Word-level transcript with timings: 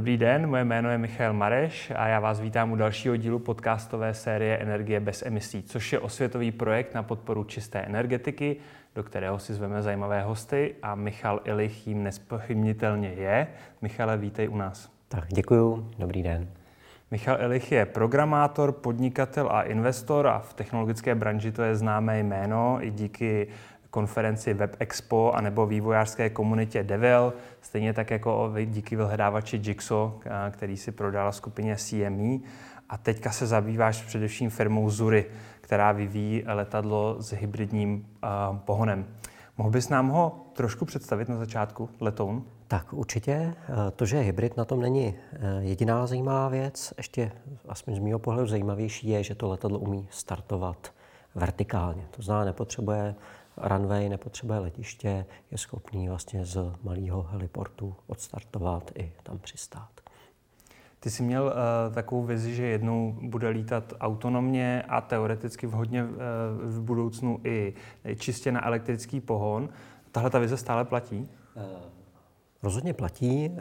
Dobrý 0.00 0.16
den, 0.16 0.46
moje 0.46 0.64
jméno 0.64 0.90
je 0.90 0.98
Michal 0.98 1.32
Mareš 1.32 1.92
a 1.96 2.08
já 2.08 2.20
vás 2.20 2.40
vítám 2.40 2.72
u 2.72 2.76
dalšího 2.76 3.16
dílu 3.16 3.38
podcastové 3.38 4.14
série 4.14 4.56
Energie 4.56 5.00
bez 5.00 5.22
emisí, 5.26 5.62
což 5.62 5.92
je 5.92 5.98
osvětový 5.98 6.52
projekt 6.52 6.94
na 6.94 7.02
podporu 7.02 7.44
čisté 7.44 7.78
energetiky, 7.78 8.56
do 8.94 9.02
kterého 9.02 9.38
si 9.38 9.54
zveme 9.54 9.82
zajímavé 9.82 10.22
hosty 10.22 10.74
a 10.82 10.94
Michal 10.94 11.40
Ilich 11.44 11.86
jim 11.86 12.02
nespochybnitelně 12.02 13.08
je. 13.08 13.46
Michale, 13.82 14.16
vítej 14.16 14.48
u 14.48 14.56
nás. 14.56 14.90
Tak, 15.08 15.24
děkuju, 15.28 15.90
dobrý 15.98 16.22
den. 16.22 16.48
Michal 17.10 17.36
Elich 17.40 17.72
je 17.72 17.86
programátor, 17.86 18.72
podnikatel 18.72 19.48
a 19.50 19.62
investor 19.62 20.26
a 20.26 20.38
v 20.38 20.54
technologické 20.54 21.14
branži 21.14 21.52
to 21.52 21.62
je 21.62 21.76
známé 21.76 22.18
jméno 22.18 22.78
i 22.80 22.90
díky 22.90 23.48
konferenci 23.90 24.54
Web 24.54 24.76
Expo 24.78 25.32
anebo 25.34 25.66
vývojářské 25.66 26.30
komunitě 26.30 26.82
Devil, 26.82 27.32
stejně 27.60 27.92
tak 27.92 28.10
jako 28.10 28.52
díky 28.64 28.96
vyhledávači 28.96 29.60
Jigsaw, 29.64 30.12
který 30.50 30.76
si 30.76 30.92
prodala 30.92 31.32
skupině 31.32 31.76
CME. 31.76 32.38
A 32.88 32.98
teďka 32.98 33.30
se 33.30 33.46
zabýváš 33.46 34.02
především 34.02 34.50
firmou 34.50 34.90
Zury, 34.90 35.26
která 35.60 35.92
vyvíjí 35.92 36.42
letadlo 36.46 37.16
s 37.18 37.32
hybridním 37.32 38.06
pohonem. 38.64 39.06
Mohl 39.58 39.70
bys 39.70 39.88
nám 39.88 40.08
ho 40.08 40.46
trošku 40.52 40.84
představit 40.84 41.28
na 41.28 41.36
začátku, 41.36 41.88
letoun? 42.00 42.44
Tak 42.68 42.92
určitě. 42.92 43.54
To, 43.96 44.06
že 44.06 44.16
je 44.16 44.22
hybrid, 44.22 44.56
na 44.56 44.64
tom 44.64 44.80
není 44.80 45.14
jediná 45.60 46.06
zajímavá 46.06 46.48
věc. 46.48 46.94
Ještě, 46.96 47.32
aspoň 47.68 47.94
z 47.94 47.98
mého 47.98 48.18
pohledu, 48.18 48.46
zajímavější 48.46 49.08
je, 49.08 49.22
že 49.22 49.34
to 49.34 49.48
letadlo 49.48 49.78
umí 49.78 50.08
startovat 50.10 50.92
vertikálně. 51.34 52.02
To 52.10 52.22
znamená, 52.22 52.44
nepotřebuje 52.44 53.14
runway, 53.62 54.08
nepotřebuje 54.08 54.58
letiště, 54.58 55.26
je 55.50 55.58
schopný 55.58 56.08
vlastně 56.08 56.44
z 56.44 56.72
malého 56.82 57.22
heliportu 57.22 57.94
odstartovat 58.06 58.90
i 58.94 59.12
tam 59.22 59.38
přistát. 59.38 59.90
Ty 61.00 61.10
jsi 61.10 61.22
měl 61.22 61.44
uh, 61.44 61.94
takovou 61.94 62.22
vizi, 62.22 62.54
že 62.54 62.66
jednou 62.66 63.18
bude 63.22 63.48
lítat 63.48 63.92
autonomně 64.00 64.82
a 64.88 65.00
teoreticky 65.00 65.66
v 65.66 65.70
hodně 65.70 66.04
uh, 66.04 66.10
v 66.62 66.82
budoucnu 66.82 67.40
i 67.44 67.74
čistě 68.16 68.52
na 68.52 68.66
elektrický 68.66 69.20
pohon. 69.20 69.68
Tahle 70.12 70.30
ta 70.30 70.38
vize 70.38 70.56
stále 70.56 70.84
platí? 70.84 71.28
Uh, 71.56 71.62
rozhodně 72.62 72.94
platí. 72.94 73.56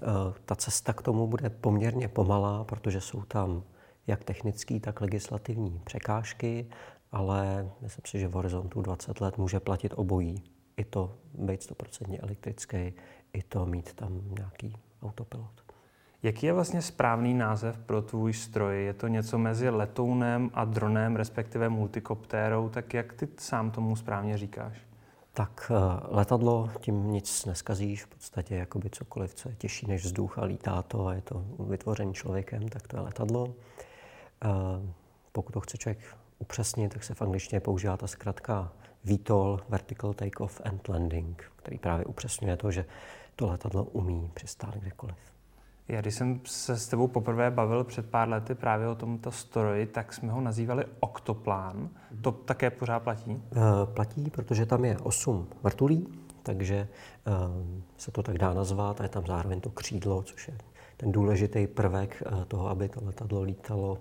Ta 0.46 0.56
cesta 0.56 0.94
k 0.94 1.02
tomu 1.02 1.28
bude 1.28 1.50
poměrně 1.50 2.08
pomalá, 2.08 2.64
protože 2.64 3.02
jsou 3.02 3.22
tam 3.22 3.64
jak 4.08 4.24
technické, 4.24 4.80
tak 4.80 5.02
legislativní 5.02 5.82
překážky 5.84 6.68
ale 7.12 7.70
myslím 7.82 8.04
si, 8.06 8.20
že 8.20 8.28
v 8.28 8.32
horizontu 8.32 8.82
20 8.82 9.22
let 9.22 9.38
může 9.38 9.60
platit 9.60 9.94
obojí. 9.96 10.44
I 10.78 10.84
to 10.84 11.18
být 11.34 11.62
100% 11.62 12.20
elektrický, 12.22 12.94
i 13.34 13.44
to 13.44 13.66
mít 13.66 13.94
tam 13.94 14.22
nějaký 14.38 14.78
autopilot. 15.02 15.70
Jaký 16.24 16.46
je 16.46 16.54
vlastně 16.54 16.82
správný 16.82 17.34
název 17.34 17.80
pro 17.80 18.02
tvůj 18.02 18.34
stroj? 18.34 18.84
Je 18.84 18.94
to 18.94 19.08
něco 19.08 19.38
mezi 19.38 19.70
letounem 19.70 20.52
a 20.54 20.66
dronem, 20.66 21.16
respektive 21.16 21.70
multikoptérou, 21.70 22.70
tak 22.70 22.94
jak 22.94 23.14
ty 23.14 23.28
sám 23.38 23.72
tomu 23.72 23.96
správně 23.96 24.38
říkáš? 24.38 24.78
Tak 25.34 25.72
eh, 25.76 26.08
letadlo, 26.16 26.70
tím 26.80 27.12
nic 27.12 27.46
neskazíš, 27.46 28.04
v 28.04 28.08
podstatě 28.08 28.56
jakoby 28.56 28.90
cokoliv, 28.90 29.34
co 29.34 29.50
je 29.50 29.56
těžší 29.56 29.88
než 29.88 30.06
vzduch 30.06 30.40
a 30.40 30.44
lítá 30.44 30.82
to 30.82 31.08
a 31.08 31.14
je 31.14 31.22
to 31.22 31.46
vytvořený 31.60 32.14
člověkem, 32.14 32.70
tak 32.70 32.88
to 32.88 32.98
je 32.98 33.02
letadlo. 33.02 33.54
Eh, 34.46 34.50
pokud 35.32 35.52
to 35.52 35.60
chce 35.60 35.78
člověk 35.78 36.00
upřesnit, 36.40 36.94
tak 36.94 37.04
se 37.04 37.14
v 37.14 37.22
angličtině 37.22 37.60
používá 37.60 37.98
ta 37.98 38.08
zkratka 38.08 38.72
VTOL, 39.04 39.60
Vertical 39.70 40.14
Takeoff 40.14 40.62
and 40.66 40.88
Landing, 40.88 41.52
který 41.56 41.78
právě 41.78 42.06
upřesňuje 42.06 42.58
to, 42.58 42.72
že 42.72 42.86
to 43.36 43.48
letadlo 43.48 43.84
umí 43.84 44.32
přistát 44.34 44.78
kdekoliv. 44.78 45.18
Já 45.88 46.02
když 46.02 46.16
jsem 46.16 46.42
se 46.46 46.78
s 46.78 46.88
tebou 46.88 47.08
poprvé 47.08 47.52
bavil 47.52 47.84
před 47.84 48.10
pár 48.10 48.30
lety 48.30 48.56
právě 48.56 48.88
o 48.88 48.96
tomto 48.96 49.32
stroji, 49.32 49.86
tak 49.86 50.14
jsme 50.14 50.32
ho 50.32 50.42
nazývali 50.42 50.86
Oktoplán. 51.00 51.90
To 52.22 52.32
také 52.32 52.70
pořád 52.70 53.00
platí? 53.00 53.32
Uh, 53.32 53.42
platí, 53.94 54.30
protože 54.30 54.66
tam 54.66 54.86
je 54.86 54.98
8 54.98 55.48
vrtulí, 55.64 56.08
takže 56.44 56.88
uh, 57.28 57.34
se 57.98 58.12
to 58.12 58.24
tak 58.24 58.38
dá 58.38 58.54
nazvat 58.54 59.02
a 59.02 59.04
je 59.04 59.10
tam 59.10 59.26
zároveň 59.28 59.62
to 59.62 59.70
křídlo, 59.70 60.24
což 60.24 60.48
je 60.48 60.58
ten 60.98 61.12
důležitý 61.12 61.68
prvek 61.68 62.24
uh, 62.32 62.44
toho, 62.44 62.70
aby 62.70 62.90
to 62.90 63.06
letadlo 63.06 63.42
lítalo 63.42 63.98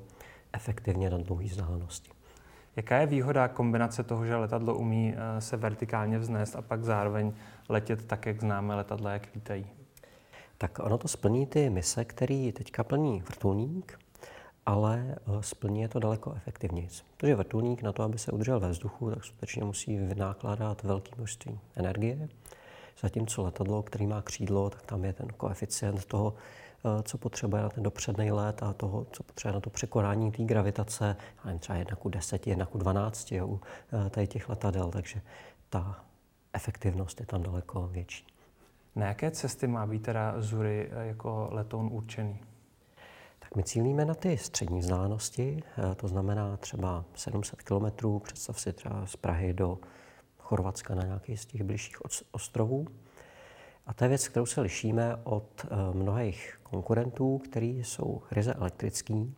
efektivně 0.53 1.11
na 1.11 1.19
dlouhé 1.19 1.45
vzdálenosti. 1.45 2.11
Jaká 2.79 2.99
je 2.99 3.07
výhoda 3.07 3.49
kombinace 3.49 4.03
toho, 4.03 4.27
že 4.27 4.37
letadlo 4.37 4.75
umí 4.75 5.15
eh, 5.17 5.41
se 5.41 5.57
vertikálně 5.57 6.19
vznést 6.19 6.57
a 6.57 6.63
pak 6.63 6.85
zároveň 6.85 7.33
letět 7.69 8.05
tak, 8.05 8.27
jak 8.27 8.41
známe 8.41 8.75
letadla, 8.75 9.13
jak 9.13 9.29
lítají? 9.35 9.67
Tak 10.59 10.79
ono 10.79 10.99
to 10.99 11.09
splní 11.09 11.47
ty 11.47 11.71
mise, 11.71 12.05
který 12.05 12.53
teďka 12.53 12.85
plní 12.85 13.21
vrtulník, 13.21 13.99
ale 14.67 15.17
eh, 15.17 15.43
splní 15.43 15.81
je 15.81 15.89
to 15.89 15.99
daleko 15.99 16.33
efektivněji. 16.37 16.89
Protože 17.17 17.35
vrtulník 17.35 17.83
na 17.83 17.93
to, 17.93 18.03
aby 18.03 18.19
se 18.19 18.33
udržel 18.33 18.61
ve 18.61 18.69
vzduchu, 18.69 19.11
tak 19.11 19.25
skutečně 19.25 19.65
musí 19.65 19.97
vynákládat 19.97 20.83
velké 20.83 21.11
množství 21.17 21.61
energie. 21.77 22.29
Zatímco 23.01 23.43
letadlo, 23.43 23.83
který 23.83 24.07
má 24.07 24.23
křídlo, 24.23 24.71
tak 24.71 24.83
tam 24.83 25.05
je 25.05 25.13
ten 25.13 25.29
koeficient 25.37 26.05
toho 26.05 26.35
co 27.03 27.19
potřebuje 27.19 27.63
na 27.63 27.69
ten 27.69 27.83
dopředný 27.83 28.33
let 28.33 28.63
a 28.63 28.73
toho, 28.73 29.07
co 29.13 29.23
potřebuje 29.23 29.55
na 29.55 29.61
to 29.61 29.71
překonání 29.71 30.33
té 30.33 30.43
gravitace, 30.43 31.17
ale 31.45 31.59
třeba 31.59 31.79
jedna 31.79 31.97
ku 31.97 32.09
deseti, 32.09 32.51
jedna 32.51 32.67
ku 32.67 32.79
dvanácti 32.79 33.43
u 33.43 33.61
eh, 34.07 34.11
tady 34.11 34.27
těch 34.27 34.49
letadel, 34.49 34.91
takže 34.91 35.21
ta 35.71 36.05
efektivnost 36.53 37.21
je 37.21 37.27
tam 37.27 37.43
daleko 37.43 37.89
větší. 37.89 38.27
Na 38.97 39.07
jaké 39.07 39.31
cesty 39.31 39.67
má 39.67 39.87
být 39.87 40.03
teda 40.03 40.35
Zury 40.39 40.89
eh, 40.93 41.07
jako 41.07 41.49
letoun 41.51 41.89
určený? 41.93 42.39
Tak 43.39 43.57
my 43.57 43.63
cílíme 43.63 44.05
na 44.05 44.15
ty 44.15 44.39
střední 44.39 44.81
vzdálenosti, 44.81 45.63
to 45.97 46.09
znamená 46.09 46.57
třeba 46.57 47.05
700 47.15 47.63
km, 47.63 48.21
představ 48.21 48.61
si 48.61 48.73
třeba 48.73 49.07
z 49.07 49.17
Prahy 49.17 49.53
do 49.53 49.79
Chorvatska 50.39 50.95
na 50.95 51.03
nějaký 51.03 51.37
z 51.37 51.47
těch 51.47 51.63
blížších 51.63 51.97
ostrovů. 52.31 52.87
A 53.89 53.95
to 53.95 54.05
je 54.05 54.09
věc, 54.09 54.29
kterou 54.29 54.47
se 54.47 54.61
lišíme 54.61 55.17
od 55.25 55.67
mnohých 55.93 56.59
konkurentů, 56.63 57.39
který 57.39 57.85
jsou 57.85 58.23
ryze 58.31 58.55
elektrický, 58.55 59.35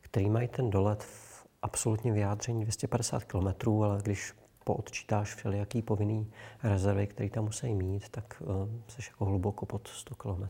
který 0.00 0.30
mají 0.30 0.48
ten 0.48 0.70
dolet 0.70 1.02
v 1.02 1.46
absolutně 1.62 2.12
vyjádření 2.12 2.62
250 2.62 3.24
km, 3.24 3.70
ale 3.84 3.98
když 4.02 4.32
poodčítáš 4.64 5.34
všelijaký 5.34 5.82
povinný 5.82 6.30
rezervy, 6.62 7.06
který 7.06 7.30
tam 7.30 7.44
musí 7.44 7.74
mít, 7.74 8.08
tak 8.08 8.42
jsi 8.88 9.02
jako 9.10 9.24
hluboko 9.24 9.66
pod 9.66 9.88
100 9.88 10.14
km. 10.14 10.44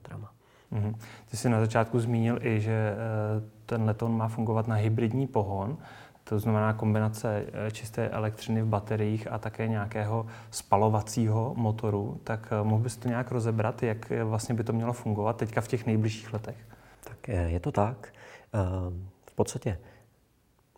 Mm-hmm. 0.72 0.94
Ty 1.30 1.36
jsi 1.36 1.48
na 1.48 1.60
začátku 1.60 2.00
zmínil 2.00 2.38
i, 2.42 2.60
že 2.60 2.92
uh, 2.92 3.48
ten 3.66 3.84
letoun 3.84 4.16
má 4.16 4.28
fungovat 4.28 4.68
na 4.68 4.74
hybridní 4.74 5.26
pohon. 5.26 5.78
To 6.30 6.38
znamená 6.38 6.72
kombinace 6.72 7.44
eh, 7.52 7.70
čisté 7.70 8.08
elektřiny 8.08 8.62
v 8.62 8.66
bateriích 8.66 9.32
a 9.32 9.38
také 9.38 9.68
nějakého 9.68 10.26
spalovacího 10.50 11.54
motoru. 11.56 12.20
Tak 12.24 12.48
eh, 12.52 12.64
mohl 12.64 12.82
bys 12.82 12.96
to 12.96 13.08
nějak 13.08 13.30
rozebrat, 13.30 13.82
jak 13.82 14.12
eh, 14.12 14.24
vlastně 14.24 14.54
by 14.54 14.64
to 14.64 14.72
mělo 14.72 14.92
fungovat 14.92 15.36
teďka 15.36 15.60
v 15.60 15.68
těch 15.68 15.86
nejbližších 15.86 16.32
letech? 16.32 16.56
Tak 17.04 17.28
je 17.28 17.60
to 17.60 17.72
tak. 17.72 18.12
V 19.30 19.34
podstatě, 19.34 19.78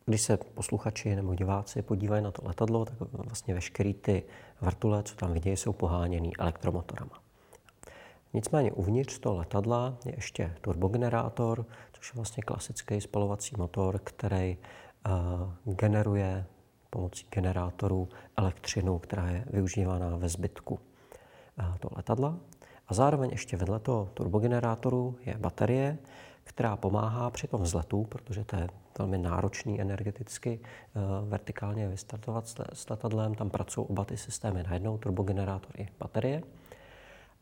když 0.07 0.21
se 0.23 0.37
posluchači 0.37 1.17
nebo 1.17 1.35
diváci 1.35 1.83
podívají 1.83 2.25
na 2.25 2.31
to 2.31 2.43
letadlo, 2.45 2.85
tak 2.85 2.95
vlastně 3.13 3.55
veškerý 3.55 3.95
ty 3.95 4.23
vrtule, 4.61 5.03
co 5.03 5.15
tam 5.17 5.33
vidějí, 5.33 5.57
jsou 5.57 5.73
poháněný 5.73 6.37
elektromotorama. 6.37 7.23
Nicméně 8.35 8.73
uvnitř 8.73 9.19
toho 9.19 9.37
letadla 9.37 9.95
je 10.07 10.15
ještě 10.15 10.55
turbogenerátor, 10.61 11.67
což 11.93 12.09
je 12.09 12.17
vlastně 12.17 12.43
klasický 12.43 13.01
spalovací 13.01 13.55
motor, 13.59 14.01
který 14.05 14.57
generuje 15.65 16.47
pomocí 16.91 17.27
generátorů 17.31 18.09
elektřinu, 18.37 18.99
která 18.99 19.29
je 19.29 19.45
využívaná 19.51 20.17
ve 20.17 20.29
zbytku 20.29 20.79
toho 21.81 21.93
letadla. 21.97 22.37
A 22.89 22.95
zároveň 22.95 23.31
ještě 23.31 23.57
vedle 23.57 23.79
toho 23.79 24.11
turbogenerátoru 24.15 25.17
je 25.27 25.39
baterie, 25.39 25.99
která 26.45 26.77
pomáhá 26.77 27.31
při 27.31 27.49
tom 27.49 27.63
vzletu, 27.63 28.05
protože 28.05 28.45
to 28.45 28.57
je 28.57 28.69
velmi 28.99 29.19
náročný 29.19 29.81
energeticky 29.81 30.61
vertikálně 31.29 31.89
vystartovat 31.89 32.47
s 32.73 32.89
letadlem. 32.89 33.35
Tam 33.35 33.51
pracují 33.51 33.87
oba 33.87 34.05
ty 34.05 34.17
systémy 34.17 34.63
najednou, 34.63 34.99
turbogenerátor 34.99 35.81
i 35.81 35.89
baterie. 35.99 36.43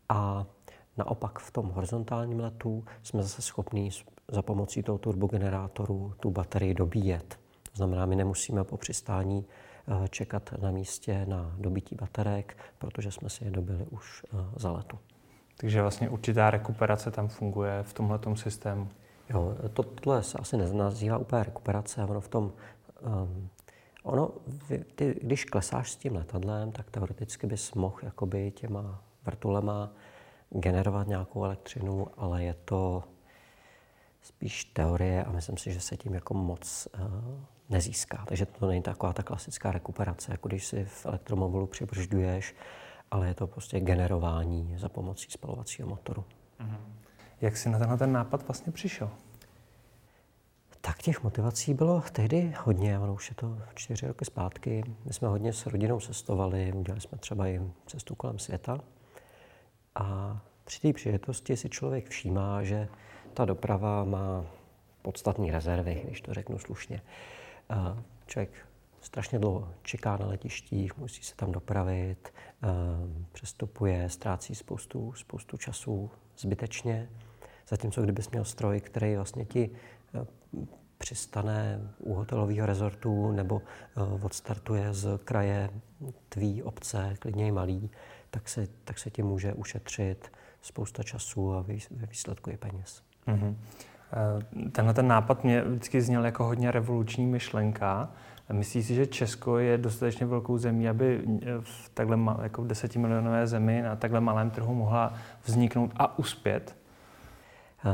A 0.09 0.47
naopak 0.97 1.39
v 1.39 1.51
tom 1.51 1.69
horizontálním 1.69 2.41
letu 2.41 2.85
jsme 3.03 3.23
zase 3.23 3.43
schopní 3.43 3.91
za 4.29 4.43
pomocí 4.43 4.83
toho 4.83 4.99
turbogenerátoru 4.99 6.15
tu 6.21 6.31
baterii 6.31 6.75
dobíjet. 6.75 7.39
To 7.71 7.77
znamená, 7.77 8.07
my 8.07 8.17
nemusíme 8.17 8.65
po 8.65 8.77
přistání 8.77 9.47
eh, 9.89 10.09
čekat 10.09 10.51
na 10.63 10.71
místě 10.71 11.27
na 11.27 11.55
dobití 11.59 11.95
baterek, 11.95 12.57
protože 12.79 13.11
jsme 13.11 13.29
si 13.29 13.45
je 13.45 13.51
dobili 13.51 13.87
už 13.91 14.25
eh, 14.25 14.37
za 14.57 14.73
letu. 14.73 14.99
Takže 15.57 15.83
vlastně 15.83 16.09
určitá 16.09 16.51
rekuperace 16.51 17.11
tam 17.11 17.29
funguje 17.29 17.83
v 17.83 17.93
tomhle 17.93 18.19
systému. 18.35 18.89
Jo, 19.31 19.55
to, 19.73 19.83
tohle 19.83 20.23
se 20.23 20.39
asi 20.39 20.57
nenazývá 20.57 21.19
úplně 21.19 21.45
rekuperace, 21.45 22.05
ono 22.05 22.21
v 22.21 22.29
tom, 22.29 22.53
um, 23.01 23.49
ono, 24.03 24.31
ty, 24.95 25.21
když 25.23 25.45
klesáš 25.45 25.91
s 25.91 25.97
tím 25.97 26.17
letadlem, 26.17 26.73
tak 26.73 26.91
teoreticky 26.91 27.47
bys 27.47 27.75
mohl 27.75 27.97
jakoby 28.03 28.51
těma 28.51 29.03
vrtulema 29.25 29.93
generovat 30.51 31.07
nějakou 31.07 31.45
elektřinu, 31.45 32.07
ale 32.17 32.45
je 32.45 32.55
to 32.65 33.05
spíš 34.23 34.65
teorie 34.65 35.25
a 35.25 35.33
myslím 35.33 35.57
si, 35.57 35.73
že 35.73 35.81
se 35.81 35.97
tím 35.97 36.15
jako 36.15 36.35
moc 36.35 36.89
uh, 36.95 37.01
nezíská. 37.71 38.25
Takže 38.29 38.47
to 38.47 38.67
není 38.67 38.83
taková 38.83 39.13
ta 39.13 39.23
klasická 39.23 39.73
rekuperace, 39.73 40.33
jako 40.33 40.49
když 40.49 40.67
si 40.67 40.85
v 40.85 41.07
elektromobilu 41.07 41.67
přibržďuješ, 41.67 42.55
ale 43.11 43.29
je 43.29 43.35
to 43.35 43.47
prostě 43.47 43.81
generování 43.81 44.75
za 44.79 44.89
pomocí 44.89 45.31
spalovacího 45.31 45.89
motoru. 45.89 46.25
Mm-hmm. 46.61 46.79
Jak 47.41 47.57
jsi 47.57 47.69
na 47.69 47.79
tenhle 47.79 47.99
ten 47.99 48.13
nápad 48.13 48.47
vlastně 48.47 48.73
přišel? 48.73 49.11
Tak 50.81 51.03
těch 51.03 51.23
motivací 51.23 51.75
bylo 51.75 52.03
tehdy 52.13 52.55
hodně, 52.65 52.99
ono 52.99 53.15
už 53.15 53.29
je 53.29 53.35
to 53.35 53.59
čtyři 53.75 54.07
roky 54.07 54.25
zpátky. 54.25 54.85
My 55.05 55.13
jsme 55.13 55.29
hodně 55.29 55.53
s 55.53 55.67
rodinou 55.67 56.01
cestovali, 56.01 56.73
udělali 56.73 57.01
jsme 57.01 57.19
třeba 57.19 57.49
i 57.49 57.61
cestu 57.87 58.15
kolem 58.15 58.39
světa. 58.39 58.81
A 59.95 60.39
při 60.65 60.81
té 60.81 60.93
příležitosti 60.93 61.57
si 61.57 61.69
člověk 61.69 62.09
všímá, 62.09 62.63
že 62.63 62.89
ta 63.35 63.45
doprava 63.45 64.05
má 64.05 64.45
podstatné 65.03 65.53
rezervy, 65.53 66.03
když 66.05 66.21
to 66.21 66.35
řeknu 66.35 66.59
slušně. 66.59 67.03
Člověk 68.27 68.51
strašně 69.01 69.39
dlouho 69.39 69.69
čeká 69.83 70.17
na 70.17 70.27
letištích, 70.27 70.97
musí 70.97 71.23
se 71.23 71.37
tam 71.37 71.53
dopravit, 71.53 72.33
přestupuje, 73.33 74.09
ztrácí 74.09 74.55
spoustu, 74.55 75.13
spoustu 75.13 75.57
času 75.57 76.11
zbytečně. 76.39 77.09
Zatímco 77.69 78.03
kdybys 78.03 78.31
měl 78.31 78.45
stroj, 78.45 78.81
který 78.81 79.17
vlastně 79.17 79.45
ti 79.45 79.71
přistane 80.99 81.81
u 81.99 82.15
hotelového 82.15 82.67
rezortu 82.67 83.33
nebo 83.33 83.63
odstartuje 84.23 84.95
z 84.95 85.19
kraje 85.25 85.71
tvý 86.29 86.63
obce, 86.63 87.15
klidně 87.19 87.47
i 87.47 87.53
malý, 87.53 87.91
tak 88.31 88.49
se, 88.49 88.67
tak 88.85 88.99
se 88.99 89.11
ti 89.11 89.23
může 89.23 89.53
ušetřit 89.53 90.33
spousta 90.63 91.03
času 91.03 91.55
a 91.55 91.65
ve 91.91 92.07
výsledku 92.07 92.51
je 92.51 92.59
peněz. 92.59 93.03
Mm-hmm. 93.27 93.57
Tenhle 94.73 94.95
ten 94.95 95.09
nápad 95.09 95.45
mě 95.45 95.63
vždycky 95.63 96.03
zněl 96.03 96.25
jako 96.25 96.45
hodně 96.45 96.71
revoluční 96.71 97.27
myšlenka. 97.27 98.11
Myslíš 98.53 98.87
si, 98.87 98.95
že 98.95 99.07
Česko 99.07 99.59
je 99.59 99.79
dostatečně 99.79 100.27
velkou 100.27 100.59
zemí, 100.59 100.89
aby 100.89 101.23
v 101.61 101.91
takhle 101.95 102.19
jako 102.43 102.65
desetimilionové 102.65 103.47
zemi 103.47 103.83
na 103.83 103.97
takhle 103.97 104.21
malém 104.21 104.51
trhu 104.51 104.75
mohla 104.75 105.15
vzniknout 105.45 105.91
a 105.97 106.19
uspět? 106.19 106.77
Uh, 107.85 107.93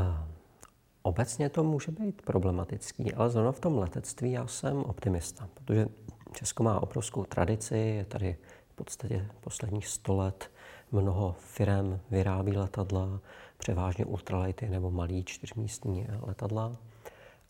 obecně 1.01 1.49
to 1.49 1.63
může 1.63 1.91
být 1.91 2.21
problematický, 2.21 3.13
ale 3.13 3.29
zrovna 3.29 3.51
v 3.51 3.59
tom 3.59 3.77
letectví 3.77 4.31
já 4.31 4.47
jsem 4.47 4.77
optimista, 4.77 5.47
protože 5.53 5.87
Česko 6.31 6.63
má 6.63 6.83
obrovskou 6.83 7.23
tradici, 7.23 7.77
je 7.77 8.05
tady 8.05 8.37
v 8.69 8.75
podstatě 8.75 9.27
posledních 9.41 9.87
100 9.87 10.15
let 10.15 10.51
mnoho 10.91 11.35
firm 11.39 11.99
vyrábí 12.11 12.57
letadla, 12.57 13.19
převážně 13.57 14.05
ultralighty 14.05 14.69
nebo 14.69 14.91
malý 14.91 15.23
čtyřmístní 15.23 16.07
letadla. 16.21 16.77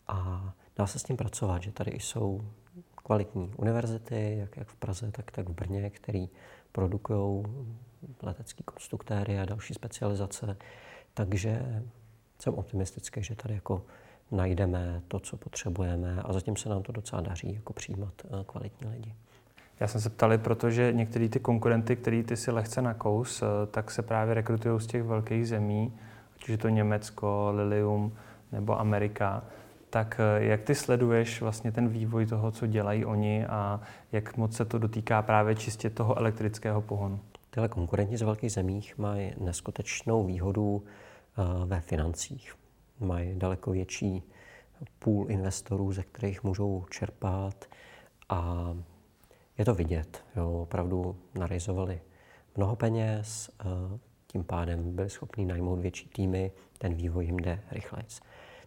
A 0.08 0.52
dá 0.76 0.86
se 0.86 0.98
s 0.98 1.02
tím 1.02 1.16
pracovat, 1.16 1.62
že 1.62 1.72
tady 1.72 1.90
jsou 1.90 2.40
kvalitní 2.94 3.52
univerzity, 3.56 4.36
jak, 4.38 4.56
jak 4.56 4.68
v 4.68 4.76
Praze, 4.76 5.12
tak, 5.12 5.30
tak 5.30 5.48
v 5.48 5.52
Brně, 5.52 5.90
který 5.90 6.28
produkují 6.72 7.44
letecký 8.22 8.64
konstruktéry 8.64 9.38
a 9.38 9.44
další 9.44 9.74
specializace. 9.74 10.56
Takže 11.14 11.82
jsem 12.38 12.54
optimistický, 12.54 13.22
že 13.22 13.36
tady 13.36 13.54
jako 13.54 13.84
najdeme 14.30 15.02
to, 15.08 15.20
co 15.20 15.36
potřebujeme 15.36 16.22
a 16.22 16.32
zatím 16.32 16.56
se 16.56 16.68
nám 16.68 16.82
to 16.82 16.92
docela 16.92 17.22
daří 17.22 17.54
jako 17.54 17.72
přijímat 17.72 18.14
eh, 18.24 18.44
kvalitní 18.46 18.88
lidi. 18.88 19.14
Já 19.80 19.86
jsem 19.86 20.00
se 20.00 20.10
ptali, 20.10 20.38
protože 20.38 20.92
některý 20.92 21.28
ty 21.28 21.40
konkurenty, 21.40 21.96
který 21.96 22.22
ty 22.22 22.36
si 22.36 22.50
lehce 22.50 22.82
nakous, 22.82 23.42
eh, 23.42 23.46
tak 23.70 23.90
se 23.90 24.02
právě 24.02 24.34
rekrutují 24.34 24.80
z 24.80 24.86
těch 24.86 25.02
velkých 25.02 25.48
zemí, 25.48 25.92
ať 26.36 26.42
už 26.42 26.48
je 26.48 26.58
to 26.58 26.68
Německo, 26.68 27.52
Lilium 27.56 28.12
nebo 28.52 28.80
Amerika. 28.80 29.44
Tak 29.90 30.20
eh, 30.20 30.44
jak 30.44 30.62
ty 30.62 30.74
sleduješ 30.74 31.40
vlastně 31.40 31.72
ten 31.72 31.88
vývoj 31.88 32.26
toho, 32.26 32.50
co 32.50 32.66
dělají 32.66 33.04
oni 33.04 33.46
a 33.46 33.80
jak 34.12 34.36
moc 34.36 34.56
se 34.56 34.64
to 34.64 34.78
dotýká 34.78 35.22
právě 35.22 35.54
čistě 35.54 35.90
toho 35.90 36.18
elektrického 36.18 36.82
pohonu? 36.82 37.20
Tyhle 37.50 37.68
konkurenti 37.68 38.16
z 38.16 38.22
velkých 38.22 38.52
zemích 38.52 38.98
mají 38.98 39.32
neskutečnou 39.40 40.26
výhodu 40.26 40.82
eh, 40.84 41.42
ve 41.66 41.80
financích. 41.80 42.54
Mají 43.00 43.38
daleko 43.38 43.70
větší 43.70 44.22
půl 44.98 45.26
investorů, 45.30 45.92
ze 45.92 46.02
kterých 46.02 46.44
můžou 46.44 46.84
čerpat 46.90 47.64
a 48.28 48.74
je 49.58 49.64
to 49.64 49.74
vidět. 49.74 50.24
Jo, 50.36 50.52
opravdu 50.62 51.16
narizovali 51.34 52.00
mnoho 52.56 52.76
peněz, 52.76 53.50
tím 54.26 54.44
pádem 54.44 54.96
byli 54.96 55.10
schopni 55.10 55.44
najmout 55.44 55.78
větší 55.78 56.08
týmy, 56.08 56.52
ten 56.78 56.94
vývoj 56.94 57.24
jim 57.24 57.36
jde 57.36 57.60
rychleji. 57.70 58.06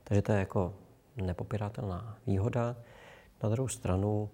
Takže 0.04 0.22
to 0.22 0.32
je 0.32 0.40
jako 0.40 0.74
nepopiratelná 1.16 2.18
výhoda. 2.28 2.76
Na 3.44 3.50
druhou 3.50 3.68
stranu, 3.68 4.30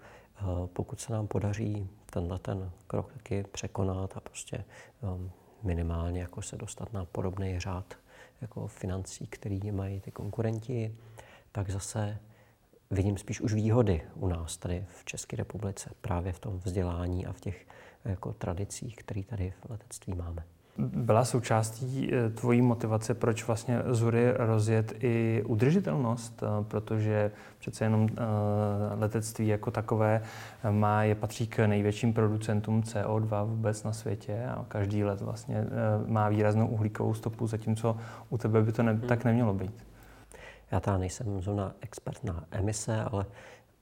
pokud 0.74 1.00
se 1.00 1.14
nám 1.14 1.28
podaří 1.28 1.90
tenhle 2.06 2.40
ten 2.40 2.72
krok 2.88 3.14
taky 3.14 3.44
překonat 3.44 4.18
a 4.18 4.20
prostě 4.20 4.64
um, 5.02 5.32
minimálně 5.64 6.22
jako 6.22 6.42
se 6.42 6.58
dostat 6.58 6.94
na 6.94 7.06
podobný 7.06 7.60
řád 7.60 7.94
jako 8.42 8.68
financí, 8.68 9.28
který 9.28 9.72
mají 9.72 10.00
ty 10.00 10.12
konkurenti, 10.12 10.96
tak 11.52 11.70
zase 11.70 12.20
vidím 12.92 13.18
spíš 13.18 13.42
už 13.42 13.54
výhody 13.54 14.02
u 14.16 14.28
nás 14.28 14.58
tady 14.58 14.86
v 14.88 15.06
České 15.06 15.36
republice, 15.36 15.90
právě 16.02 16.34
v 16.34 16.40
tom 16.40 16.60
vzdělání 16.66 17.26
a 17.26 17.34
v 17.34 17.42
těch 17.42 17.68
jako 18.06 18.34
tradicích, 18.34 18.96
které 18.96 19.24
tady 19.24 19.54
v 19.66 19.70
letectví 19.70 20.14
máme. 20.14 20.44
Byla 20.80 21.26
součástí 21.26 22.10
eh, 22.14 22.30
tvojí 22.30 22.62
motivace, 22.62 23.14
proč 23.14 23.48
vlastně 23.48 23.82
Zury 23.90 24.32
rozjet 24.36 24.94
i 25.00 25.44
udržitelnost, 25.48 26.44
eh, 26.44 26.64
protože 26.64 27.32
přece 27.60 27.86
jenom 27.86 28.10
eh, 28.12 28.16
letectví 28.96 29.48
jako 29.48 29.72
takové 29.72 30.22
má, 30.72 31.04
je 31.04 31.16
patří 31.16 31.48
k 31.48 31.68
největším 31.68 32.14
producentům 32.14 32.82
CO2 32.82 33.46
vůbec 33.46 33.84
na 33.84 33.94
světě 33.94 34.46
a 34.48 34.66
každý 34.68 35.04
let 35.04 35.22
vlastně 35.22 35.66
má 36.08 36.30
výraznou 36.30 36.68
uhlíkovou 36.68 37.14
stopu, 37.14 37.48
zatímco 37.48 37.98
u 38.30 38.38
tebe 38.38 38.62
by 38.62 38.72
to 38.72 38.84
ne, 38.84 39.00
tak 39.00 39.26
nemělo 39.26 39.54
být. 39.54 39.87
Já 40.72 40.80
tady 40.80 41.00
nejsem 41.00 41.42
zrovna 41.42 41.76
expert 41.82 42.24
na 42.24 42.46
emise, 42.52 43.02
ale 43.02 43.26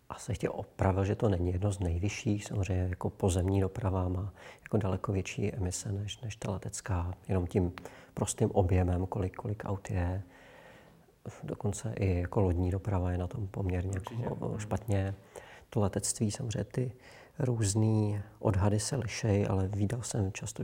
asi 0.10 0.33
tě 0.33 0.50
opravil, 0.50 1.05
že 1.05 1.15
to 1.15 1.29
není 1.29 1.51
jedno 1.51 1.71
z 1.71 1.79
nejvyšších. 1.79 2.45
Samozřejmě 2.45 2.88
jako 2.89 3.10
pozemní 3.10 3.62
doprava 3.62 4.07
má 4.07 4.33
jako 4.63 4.77
daleko 4.77 5.12
větší 5.12 5.53
emise 5.53 5.91
než, 5.91 6.19
než 6.19 6.36
ta 6.36 6.51
letecká, 6.51 7.13
jenom 7.27 7.48
tím 7.48 7.71
prostým 8.13 8.51
objemem, 8.51 9.05
kolik, 9.05 9.36
kolik 9.36 9.63
aut 9.65 9.91
je. 9.91 10.24
Dokonce 11.43 11.93
i 12.00 12.19
jako 12.19 12.41
lodní 12.41 12.71
doprava 12.71 13.12
je 13.12 13.17
na 13.17 13.27
tom 13.27 13.48
poměrně 13.48 14.00
jako 14.19 14.55
špatně. 14.60 15.15
To 15.69 15.79
letectví 15.79 16.31
samozřejmě 16.31 16.63
ty 16.63 16.91
různé 17.39 18.24
odhady 18.39 18.79
se 18.79 18.95
lišejí, 18.95 19.48
ale 19.48 19.67
viděl 19.67 20.01
jsem 20.01 20.31
často 20.31 20.63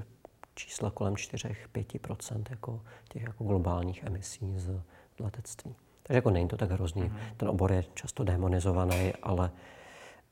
čísla 0.55 0.91
kolem 0.91 1.13
4-5% 1.13 2.43
jako 2.49 2.81
těch 3.09 3.21
jako 3.21 3.43
globálních 3.43 4.03
emisí 4.03 4.53
z 4.59 4.81
letectví. 5.19 5.75
Takže 6.03 6.17
jako 6.17 6.29
není 6.29 6.47
to 6.47 6.57
tak 6.57 6.71
hrozný. 6.71 7.03
Mm-hmm. 7.03 7.33
Ten 7.37 7.49
obor 7.49 7.71
je 7.71 7.83
často 7.93 8.23
demonizovaný, 8.23 9.13
ale 9.23 9.51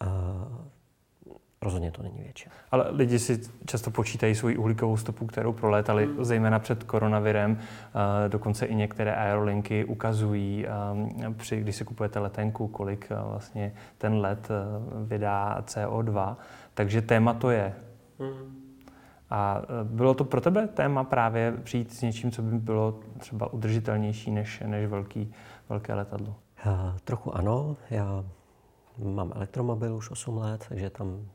uh, 0.04 0.10
rozhodně 1.62 1.92
to 1.92 2.04
není 2.04 2.22
větší. 2.24 2.50
Ale 2.72 2.86
lidi 2.90 3.20
si 3.20 3.42
často 3.66 3.92
počítají 3.92 4.36
svoji 4.36 4.58
uhlíkovou 4.58 4.98
stopu, 4.98 5.26
kterou 5.26 5.54
prolétali, 5.54 6.06
mm. 6.06 6.24
zejména 6.26 6.60
před 6.60 6.84
koronavirem. 6.84 7.52
Uh, 7.52 7.60
dokonce 8.28 8.66
i 8.66 8.76
některé 8.76 9.16
aerolinky 9.16 9.86
ukazují, 9.86 10.66
um, 10.92 11.34
při, 11.34 11.62
když 11.62 11.76
si 11.76 11.86
kupujete 11.86 12.20
letenku, 12.20 12.68
kolik 12.68 13.12
uh, 13.12 13.30
vlastně 13.30 13.74
ten 13.98 14.18
let 14.18 14.48
uh, 14.50 15.08
vydá 15.08 15.64
CO2. 15.68 16.36
Takže 16.74 17.02
téma 17.02 17.34
to 17.34 17.50
je. 17.50 17.76
Mm. 18.20 18.56
A 19.32 19.62
bylo 19.84 20.14
to 20.14 20.24
pro 20.24 20.42
tebe 20.42 20.68
téma 20.68 21.04
právě 21.04 21.54
přijít 21.64 21.94
s 21.94 22.02
něčím, 22.02 22.32
co 22.32 22.42
by 22.42 22.58
bylo 22.58 23.00
třeba 23.18 23.54
udržitelnější 23.54 24.32
než, 24.32 24.64
než 24.66 24.88
velký 24.88 25.34
velké 25.70 25.94
letadlo? 25.94 26.36
Já, 26.66 26.98
trochu 27.04 27.36
ano. 27.36 27.78
Já 27.90 28.26
mám 28.98 29.32
elektromobil 29.36 29.96
už 29.96 30.12
8 30.12 30.38
let, 30.38 30.66
takže 30.70 30.90
tam 30.90 31.30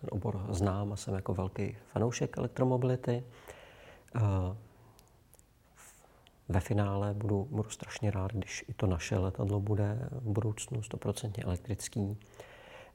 ten 0.00 0.08
obor 0.12 0.46
znám 0.48 0.92
a 0.92 0.96
jsem 0.96 1.14
jako 1.14 1.34
velký 1.34 1.76
fanoušek 1.86 2.38
elektromobility. 2.38 3.24
Ve 6.48 6.60
finále 6.60 7.14
budu, 7.14 7.48
budu 7.50 7.70
strašně 7.70 8.10
rád, 8.10 8.32
když 8.32 8.64
i 8.68 8.74
to 8.74 8.86
naše 8.86 9.18
letadlo 9.18 9.60
bude 9.60 10.08
v 10.10 10.28
budoucnu 10.28 10.80
100% 10.80 11.32
elektrický. 11.44 12.18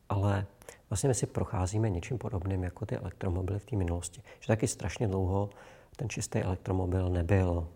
Ale 0.09 0.45
vlastně 0.89 1.07
my 1.07 1.15
si 1.15 1.25
procházíme 1.25 1.89
něčím 1.89 2.17
podobným 2.17 2.63
jako 2.63 2.85
ty 2.85 2.95
elektromobily 2.97 3.59
v 3.59 3.65
té 3.65 3.75
minulosti. 3.75 4.21
Že 4.39 4.47
taky 4.47 4.67
strašně 4.67 5.07
dlouho 5.07 5.49
ten 5.95 6.09
čistý 6.09 6.39
elektromobil 6.39 7.09
nebyl 7.09 7.67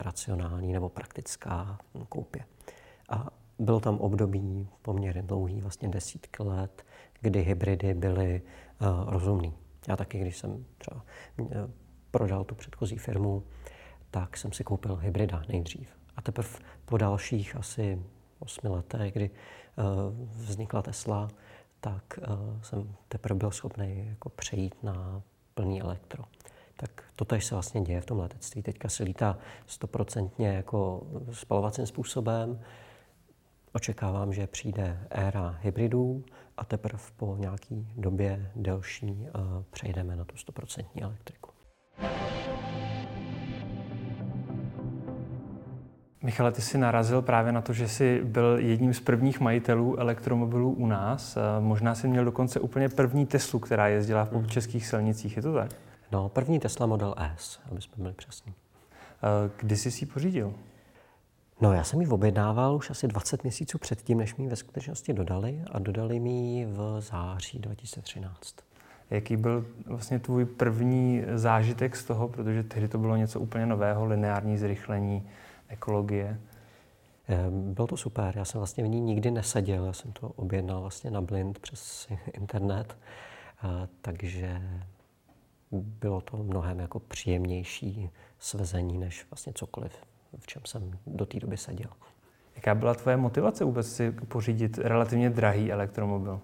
racionální 0.00 0.72
nebo 0.72 0.88
praktická 0.88 1.78
koupě. 2.08 2.44
A 3.08 3.28
bylo 3.58 3.80
tam 3.80 3.98
období 3.98 4.68
poměrně 4.82 5.22
dlouhý, 5.22 5.60
vlastně 5.60 5.88
desítky 5.88 6.42
let, 6.42 6.84
kdy 7.20 7.42
hybridy 7.42 7.94
byly 7.94 8.42
uh, 8.80 9.10
rozumný. 9.10 9.54
Já 9.88 9.96
taky, 9.96 10.20
když 10.20 10.38
jsem 10.38 10.64
třeba 10.78 11.04
uh, 11.38 11.48
prodal 12.10 12.44
tu 12.44 12.54
předchozí 12.54 12.98
firmu, 12.98 13.42
tak 14.10 14.36
jsem 14.36 14.52
si 14.52 14.64
koupil 14.64 14.96
hybrida 14.96 15.42
nejdřív. 15.48 15.96
A 16.16 16.22
teprve 16.22 16.48
po 16.84 16.96
dalších 16.96 17.56
asi 17.56 18.02
osmi 18.38 18.68
letech, 18.68 19.12
kdy 19.12 19.30
uh, 19.30 20.28
vznikla 20.28 20.82
Tesla, 20.82 21.28
tak 21.80 22.18
uh, 22.18 22.62
jsem 22.62 22.94
teprve 23.08 23.38
byl 23.38 23.50
schopný 23.50 24.06
jako 24.08 24.28
přejít 24.28 24.82
na 24.82 25.22
plný 25.54 25.82
elektro. 25.82 26.24
To 27.26 27.40
se 27.40 27.54
vlastně 27.54 27.80
děje 27.80 28.00
v 28.00 28.06
tom 28.06 28.18
letectví. 28.18 28.62
Teďka 28.62 28.88
se 28.88 29.02
lítá 29.02 29.38
stoprocentně 29.66 30.48
jako 30.48 31.06
spalovacím 31.32 31.86
způsobem. 31.86 32.60
Očekávám, 33.72 34.32
že 34.32 34.46
přijde 34.46 35.06
éra 35.10 35.58
hybridů 35.62 36.24
a 36.56 36.64
teprve 36.64 37.02
po 37.16 37.36
nějaký 37.38 37.88
době 37.96 38.50
delší 38.56 39.06
uh, 39.06 39.40
přejdeme 39.70 40.16
na 40.16 40.24
tu 40.24 40.36
stoprocentní 40.36 41.02
elektriku. 41.02 41.50
Michale, 46.22 46.52
ty 46.52 46.62
jsi 46.62 46.78
narazil 46.78 47.22
právě 47.22 47.52
na 47.52 47.60
to, 47.60 47.72
že 47.72 47.88
jsi 47.88 48.20
byl 48.24 48.58
jedním 48.58 48.94
z 48.94 49.00
prvních 49.00 49.40
majitelů 49.40 50.00
elektromobilů 50.00 50.72
u 50.72 50.86
nás. 50.86 51.38
Možná 51.60 51.94
jsi 51.94 52.08
měl 52.08 52.24
dokonce 52.24 52.60
úplně 52.60 52.88
první 52.88 53.26
Teslu, 53.26 53.58
která 53.58 53.88
jezdila 53.88 54.26
po 54.26 54.42
českých 54.42 54.86
silnicích. 54.86 55.36
Je 55.36 55.42
to 55.42 55.54
tak? 55.54 55.89
No, 56.12 56.28
první 56.28 56.60
Tesla 56.60 56.86
Model 56.86 57.14
S, 57.18 57.60
aby 57.70 57.82
jsme 57.82 57.94
byli 57.96 58.12
přesní. 58.12 58.54
Kdy 59.56 59.76
jsi 59.76 59.90
si 59.90 60.04
ji 60.04 60.08
pořídil? 60.08 60.54
No, 61.60 61.72
já 61.72 61.84
jsem 61.84 62.00
ji 62.00 62.08
objednával 62.08 62.76
už 62.76 62.90
asi 62.90 63.08
20 63.08 63.42
měsíců 63.42 63.78
předtím, 63.78 64.18
než 64.18 64.36
mi 64.36 64.44
ji 64.44 64.50
ve 64.50 64.56
skutečnosti 64.56 65.12
dodali 65.12 65.62
a 65.70 65.78
dodali 65.78 66.20
mi 66.20 66.30
ji 66.30 66.66
v 66.66 66.96
září 66.98 67.58
2013. 67.58 68.56
Jaký 69.10 69.36
byl 69.36 69.66
vlastně 69.86 70.18
tvůj 70.18 70.44
první 70.44 71.22
zážitek 71.34 71.96
z 71.96 72.04
toho, 72.04 72.28
protože 72.28 72.62
tehdy 72.62 72.88
to 72.88 72.98
bylo 72.98 73.16
něco 73.16 73.40
úplně 73.40 73.66
nového, 73.66 74.04
lineární 74.04 74.58
zrychlení, 74.58 75.28
ekologie? 75.68 76.40
Eh, 77.28 77.50
bylo 77.50 77.86
to 77.86 77.96
super, 77.96 78.36
já 78.36 78.44
jsem 78.44 78.58
vlastně 78.58 78.84
v 78.84 78.88
ní 78.88 79.00
nikdy 79.00 79.30
neseděl, 79.30 79.84
já 79.84 79.92
jsem 79.92 80.12
to 80.12 80.28
objednal 80.28 80.80
vlastně 80.80 81.10
na 81.10 81.20
blind 81.20 81.58
přes 81.58 82.08
internet, 82.32 82.96
takže 84.02 84.62
bylo 85.72 86.20
to 86.20 86.36
mnohem 86.36 86.80
jako 86.80 86.98
příjemnější 87.00 88.10
svezení 88.38 88.98
než 88.98 89.26
vlastně 89.30 89.52
cokoliv, 89.52 89.92
v 90.38 90.46
čem 90.46 90.62
jsem 90.64 90.98
do 91.06 91.26
té 91.26 91.40
doby 91.40 91.56
seděl. 91.56 91.90
Jaká 92.56 92.74
byla 92.74 92.94
tvoje 92.94 93.16
motivace 93.16 93.64
vůbec 93.64 93.92
si 93.92 94.12
pořídit 94.12 94.78
relativně 94.78 95.30
drahý 95.30 95.72
elektromobil? 95.72 96.40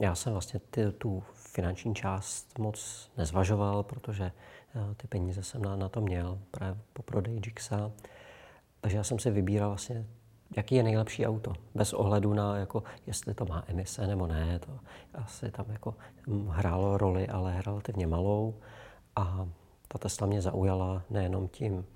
Já 0.00 0.14
jsem 0.14 0.32
vlastně 0.32 0.60
ty, 0.70 0.92
tu 0.92 1.22
finanční 1.34 1.94
část 1.94 2.58
moc 2.58 3.10
nezvažoval, 3.16 3.82
protože 3.82 4.24
eh, 4.24 4.94
ty 4.94 5.06
peníze 5.06 5.42
jsem 5.42 5.62
na, 5.62 5.76
na 5.76 5.88
to 5.88 6.00
měl 6.00 6.38
právě 6.50 6.80
po 6.92 7.02
prodeji 7.02 7.40
Jixa. 7.46 7.92
Takže 8.80 8.96
já 8.96 9.04
jsem 9.04 9.18
si 9.18 9.30
vybíral 9.30 9.68
vlastně, 9.68 10.06
jaký 10.56 10.74
je 10.74 10.82
nejlepší 10.82 11.26
auto, 11.26 11.52
bez 11.74 11.92
ohledu 11.92 12.34
na, 12.34 12.56
jako, 12.56 12.82
jestli 13.06 13.34
to 13.34 13.44
má 13.44 13.64
emise 13.66 14.06
nebo 14.06 14.26
ne. 14.26 14.58
To 14.58 14.78
asi 15.14 15.50
tam 15.50 15.66
jako 15.68 15.94
hrálo 16.48 16.98
roli, 16.98 17.28
ale 17.28 17.62
relativně 17.62 18.06
malou. 18.06 18.54
A 19.16 19.48
ta 19.88 19.98
Tesla 19.98 20.26
mě 20.26 20.42
zaujala 20.42 21.02
nejenom 21.10 21.48
tím, 21.48 21.86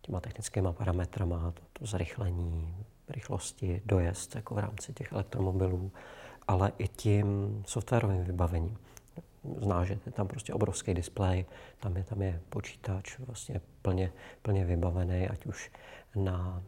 těma 0.00 0.20
technickými 0.20 0.68
parametrama, 0.72 1.50
to, 1.50 1.62
to 1.72 1.86
zrychlení, 1.86 2.76
rychlosti, 3.08 3.82
dojezd 3.84 4.34
jako 4.34 4.54
v 4.54 4.58
rámci 4.58 4.92
těch 4.92 5.12
elektromobilů, 5.12 5.92
ale 6.48 6.72
i 6.78 6.88
tím 6.88 7.62
softwarovým 7.66 8.24
vybavením. 8.24 8.78
Zná, 9.58 9.84
že 9.84 9.98
je 10.06 10.12
tam 10.12 10.28
prostě 10.28 10.54
obrovský 10.54 10.94
displej, 10.94 11.46
tam 11.80 11.96
je, 11.96 12.04
tam 12.04 12.22
je 12.22 12.40
počítač 12.48 13.18
vlastně 13.18 13.60
plně, 13.82 14.12
plně 14.42 14.64
vybavený, 14.64 15.28
ať 15.28 15.46
už 15.46 15.70
na, 16.16 16.62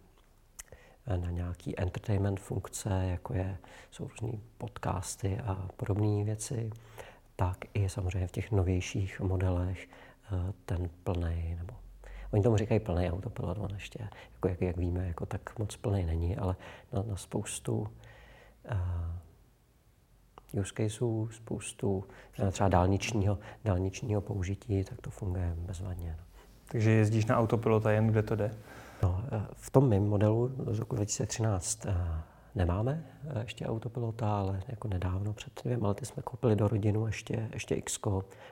na 1.06 1.30
nějaký 1.30 1.80
entertainment 1.80 2.40
funkce, 2.40 2.88
jako 3.10 3.34
je, 3.34 3.58
jsou 3.90 4.08
různé 4.08 4.38
podcasty 4.58 5.38
a 5.38 5.68
podobné 5.76 6.25
věci, 6.25 6.70
tak 7.36 7.56
i 7.75 7.88
samozřejmě 7.88 8.26
v 8.26 8.32
těch 8.32 8.52
novějších 8.52 9.20
modelech 9.20 9.88
eh, 9.88 10.52
ten 10.64 10.90
plný, 11.04 11.54
nebo 11.58 11.75
oni 12.32 12.42
tomu 12.42 12.56
říkají 12.56 12.80
plný 12.80 13.10
autopilot, 13.10 13.58
on 13.58 13.70
ještě, 13.75 14.08
jako 14.34 14.48
jak, 14.48 14.60
jak 14.60 14.76
víme, 14.76 15.06
jako 15.06 15.26
tak 15.26 15.58
moc 15.58 15.76
plný 15.76 16.04
není, 16.04 16.36
ale 16.36 16.56
na, 16.92 17.02
na 17.02 17.16
spoustu 17.16 17.78
uh, 17.78 17.88
use 20.60 20.72
caseů, 20.76 21.28
spoustu 21.32 22.04
eh, 22.38 22.50
třeba 22.50 22.68
dálničního, 22.68 23.38
dálničního 23.64 24.20
použití, 24.20 24.84
tak 24.84 25.00
to 25.00 25.10
funguje 25.10 25.54
bezvadně. 25.56 26.16
No. 26.18 26.25
Takže 26.68 26.90
jezdíš 26.90 27.26
na 27.26 27.38
autopilota 27.38 27.90
jen 27.90 28.06
kde 28.06 28.22
to 28.22 28.36
jde? 28.36 28.54
No, 29.03 29.25
eh, 29.33 29.47
v 29.53 29.71
tom 29.71 29.88
mém 29.88 30.09
modelu 30.09 30.53
z 30.71 30.79
roku 30.79 30.97
2013 30.97 31.87
eh, 31.87 31.95
nemáme 32.55 33.05
ještě 33.41 33.67
autopilota, 33.67 34.38
ale 34.38 34.62
jako 34.69 34.88
nedávno, 34.88 35.33
před 35.33 35.62
dvěma 35.65 35.88
lety 35.88 36.07
jsme 36.07 36.23
koupili 36.23 36.57
do 36.57 36.69
rodinu 36.69 37.07
ještě, 37.07 37.49
ještě 37.53 37.75
X 37.75 37.99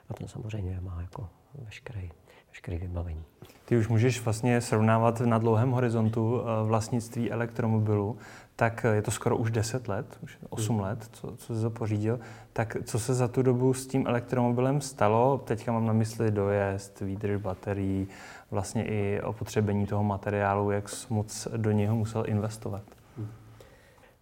a 0.08 0.14
ten 0.14 0.28
samozřejmě 0.28 0.80
má 0.80 1.00
jako 1.00 1.28
veškerý, 1.54 2.10
veškerý 2.54 2.78
vybavení. 2.78 3.24
Ty 3.64 3.76
už 3.76 3.88
můžeš 3.88 4.20
vlastně 4.20 4.60
srovnávat 4.60 5.20
na 5.20 5.38
dlouhém 5.38 5.70
horizontu 5.70 6.40
vlastnictví 6.64 7.32
elektromobilu 7.32 8.18
tak 8.56 8.86
je 8.92 9.02
to 9.02 9.10
skoro 9.10 9.36
už 9.36 9.50
10 9.50 9.88
let, 9.88 10.18
už 10.22 10.38
8 10.48 10.76
hmm. 10.76 10.84
let, 10.84 11.08
co, 11.12 11.36
co 11.36 11.54
jsi 11.54 11.62
to 11.62 11.70
pořídil. 11.70 12.20
Tak 12.52 12.76
co 12.84 12.98
se 12.98 13.14
za 13.14 13.28
tu 13.28 13.42
dobu 13.42 13.74
s 13.74 13.86
tím 13.86 14.06
elektromobilem 14.06 14.80
stalo? 14.80 15.38
Teďka 15.38 15.72
mám 15.72 15.86
na 15.86 15.92
mysli 15.92 16.30
dojezd, 16.30 17.00
výdrž 17.00 17.40
baterií, 17.40 18.08
vlastně 18.50 18.84
i 18.84 19.20
opotřebení 19.20 19.86
toho 19.86 20.04
materiálu, 20.04 20.70
jak 20.70 20.84
moc 21.10 21.48
do 21.56 21.70
něho 21.70 21.96
musel 21.96 22.24
investovat. 22.26 22.82
Hmm. 23.16 23.28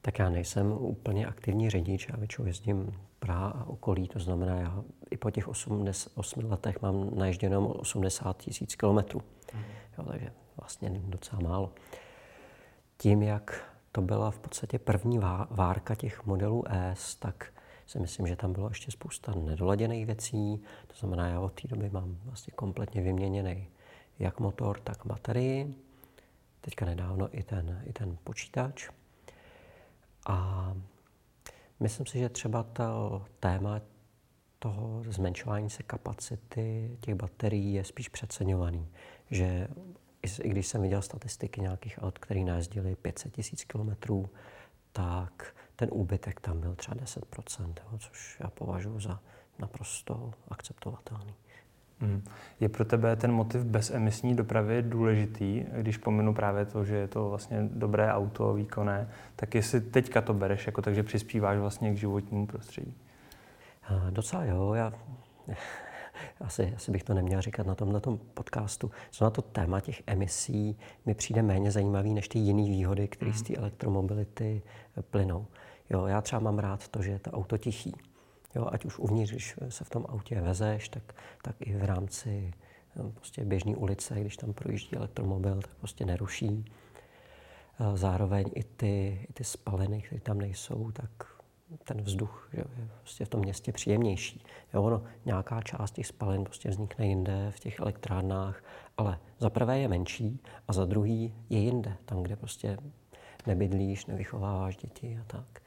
Tak 0.02 0.18
já 0.18 0.30
nejsem 0.30 0.72
úplně 0.72 1.26
aktivní 1.26 1.70
řidič, 1.70 2.08
já 2.08 2.16
většinou 2.16 2.46
jezdím 2.46 2.92
Praha 3.22 3.48
a 3.48 3.64
okolí, 3.64 4.08
to 4.08 4.18
znamená, 4.18 4.56
já 4.56 4.84
i 5.10 5.16
po 5.16 5.30
těch 5.30 5.48
8, 5.48 5.84
8 6.14 6.50
letech 6.50 6.82
mám 6.82 7.10
naježděno 7.18 7.68
80 7.68 8.36
tisíc 8.36 8.74
kilometrů. 8.74 9.22
Hmm. 9.52 9.64
takže 10.06 10.32
vlastně 10.60 10.90
docela 11.04 11.42
málo. 11.42 11.72
Tím, 12.96 13.22
jak 13.22 13.74
to 13.92 14.02
byla 14.02 14.30
v 14.30 14.38
podstatě 14.38 14.78
první 14.78 15.18
várka 15.50 15.94
těch 15.94 16.26
modelů 16.26 16.64
S, 16.68 17.14
tak 17.14 17.52
si 17.86 17.98
myslím, 17.98 18.26
že 18.26 18.36
tam 18.36 18.52
bylo 18.52 18.68
ještě 18.68 18.90
spousta 18.90 19.34
nedoladěných 19.34 20.06
věcí. 20.06 20.62
To 20.86 20.94
znamená, 20.98 21.28
já 21.28 21.40
od 21.40 21.60
té 21.60 21.68
doby 21.68 21.90
mám 21.90 22.18
vlastně 22.24 22.52
kompletně 22.56 23.02
vyměněný 23.02 23.68
jak 24.18 24.40
motor, 24.40 24.80
tak 24.80 25.06
baterii. 25.06 25.74
Teďka 26.60 26.86
nedávno 26.86 27.38
i 27.38 27.42
ten, 27.42 27.82
i 27.86 27.92
ten 27.92 28.18
počítač. 28.24 28.88
A 30.26 30.72
myslím 31.82 32.06
si, 32.06 32.18
že 32.18 32.28
třeba 32.28 32.62
to 32.62 33.24
téma 33.40 33.80
toho 34.58 35.02
zmenšování 35.08 35.70
se 35.70 35.82
kapacity 35.82 36.96
těch 37.00 37.14
baterií 37.14 37.74
je 37.74 37.84
spíš 37.84 38.08
přeceňovaný. 38.08 38.88
Že 39.30 39.68
i 40.42 40.48
když 40.48 40.66
jsem 40.66 40.82
viděl 40.82 41.02
statistiky 41.02 41.60
nějakých 41.60 41.98
aut, 42.02 42.18
které 42.18 42.40
najezdili 42.40 42.96
500 42.96 43.32
tisíc 43.32 43.64
kilometrů, 43.64 44.30
tak 44.92 45.54
ten 45.76 45.88
úbytek 45.92 46.40
tam 46.40 46.60
byl 46.60 46.74
třeba 46.74 46.96
10%, 46.96 47.74
jo, 47.92 47.98
což 47.98 48.40
já 48.40 48.50
považuji 48.50 49.00
za 49.00 49.20
naprosto 49.58 50.32
akceptovatelný. 50.48 51.34
Hmm. 52.02 52.22
Je 52.60 52.68
pro 52.68 52.84
tebe 52.84 53.16
ten 53.16 53.32
motiv 53.32 53.64
bezemisní 53.64 54.36
dopravy 54.36 54.82
důležitý, 54.82 55.64
když 55.76 55.96
pominu 55.96 56.34
právě 56.34 56.64
to, 56.64 56.84
že 56.84 56.96
je 56.96 57.08
to 57.08 57.28
vlastně 57.28 57.68
dobré 57.72 58.12
auto, 58.12 58.54
výkonné, 58.54 59.08
tak 59.36 59.54
jestli 59.54 59.80
teďka 59.80 60.20
to 60.20 60.34
bereš, 60.34 60.66
jako 60.66 60.82
takže 60.82 61.02
přispíváš 61.02 61.58
vlastně 61.58 61.94
k 61.94 61.96
životnímu 61.96 62.46
prostředí? 62.46 62.94
Docela 64.10 64.44
jo, 64.44 64.74
já 64.74 64.92
asi, 66.40 66.72
asi 66.76 66.90
bych 66.90 67.04
to 67.04 67.14
neměl 67.14 67.40
říkat 67.42 67.66
na 67.66 67.74
tom, 67.74 67.92
na 67.92 68.00
tom 68.00 68.18
podcastu. 68.34 68.90
Co 69.10 69.24
na 69.24 69.30
to 69.30 69.42
téma 69.42 69.80
těch 69.80 70.02
emisí 70.06 70.78
mi 71.06 71.14
přijde 71.14 71.42
méně 71.42 71.70
zajímavý 71.70 72.14
než 72.14 72.28
ty 72.28 72.38
jiné 72.38 72.62
výhody, 72.62 73.08
které 73.08 73.32
z 73.32 73.42
mhm. 73.42 73.44
té 73.44 73.54
elektromobility 73.54 74.62
plynou. 75.10 75.46
Jo, 75.90 76.06
já 76.06 76.20
třeba 76.20 76.40
mám 76.40 76.58
rád 76.58 76.88
to, 76.88 77.02
že 77.02 77.10
je 77.10 77.18
to 77.18 77.30
auto 77.30 77.58
tichý. 77.58 77.94
Jo, 78.54 78.68
ať 78.72 78.84
už 78.84 78.98
uvnitř, 78.98 79.32
když 79.32 79.54
se 79.68 79.84
v 79.84 79.90
tom 79.90 80.06
autě 80.08 80.40
vezeš, 80.40 80.88
tak, 80.88 81.14
tak 81.42 81.56
i 81.60 81.76
v 81.76 81.84
rámci 81.84 82.54
eh, 82.96 83.12
prostě 83.14 83.44
běžné 83.44 83.76
ulice, 83.76 84.20
když 84.20 84.36
tam 84.36 84.52
projíždí 84.52 84.96
elektromobil, 84.96 85.60
tak 85.62 85.74
prostě 85.74 86.04
neruší. 86.04 86.64
Zároveň 87.94 88.50
i 88.54 88.64
ty, 88.64 89.26
i 89.30 89.32
ty 89.32 89.44
spaliny, 89.44 90.02
které 90.02 90.20
tam 90.20 90.38
nejsou, 90.38 90.90
tak 90.90 91.10
ten 91.84 92.02
vzduch 92.02 92.48
že 92.52 92.58
je 92.58 92.88
prostě 93.00 93.24
v 93.24 93.28
tom 93.28 93.40
městě 93.40 93.72
příjemnější. 93.72 94.44
Jo, 94.74 94.82
ono, 94.82 95.02
nějaká 95.24 95.62
část 95.62 95.90
těch 95.90 96.06
spalin 96.06 96.44
prostě 96.44 96.70
vznikne 96.70 97.06
jinde 97.06 97.50
v 97.50 97.60
těch 97.60 97.80
elektrárnách, 97.80 98.64
ale 98.96 99.18
za 99.38 99.50
prvé 99.50 99.78
je 99.78 99.88
menší 99.88 100.40
a 100.68 100.72
za 100.72 100.84
druhý 100.84 101.34
je 101.50 101.58
jinde, 101.58 101.96
tam, 102.04 102.22
kde 102.22 102.36
prostě 102.36 102.78
nebydlíš, 103.46 104.06
nevychováváš 104.06 104.76
děti 104.76 105.18
a 105.20 105.24
tak. 105.24 105.62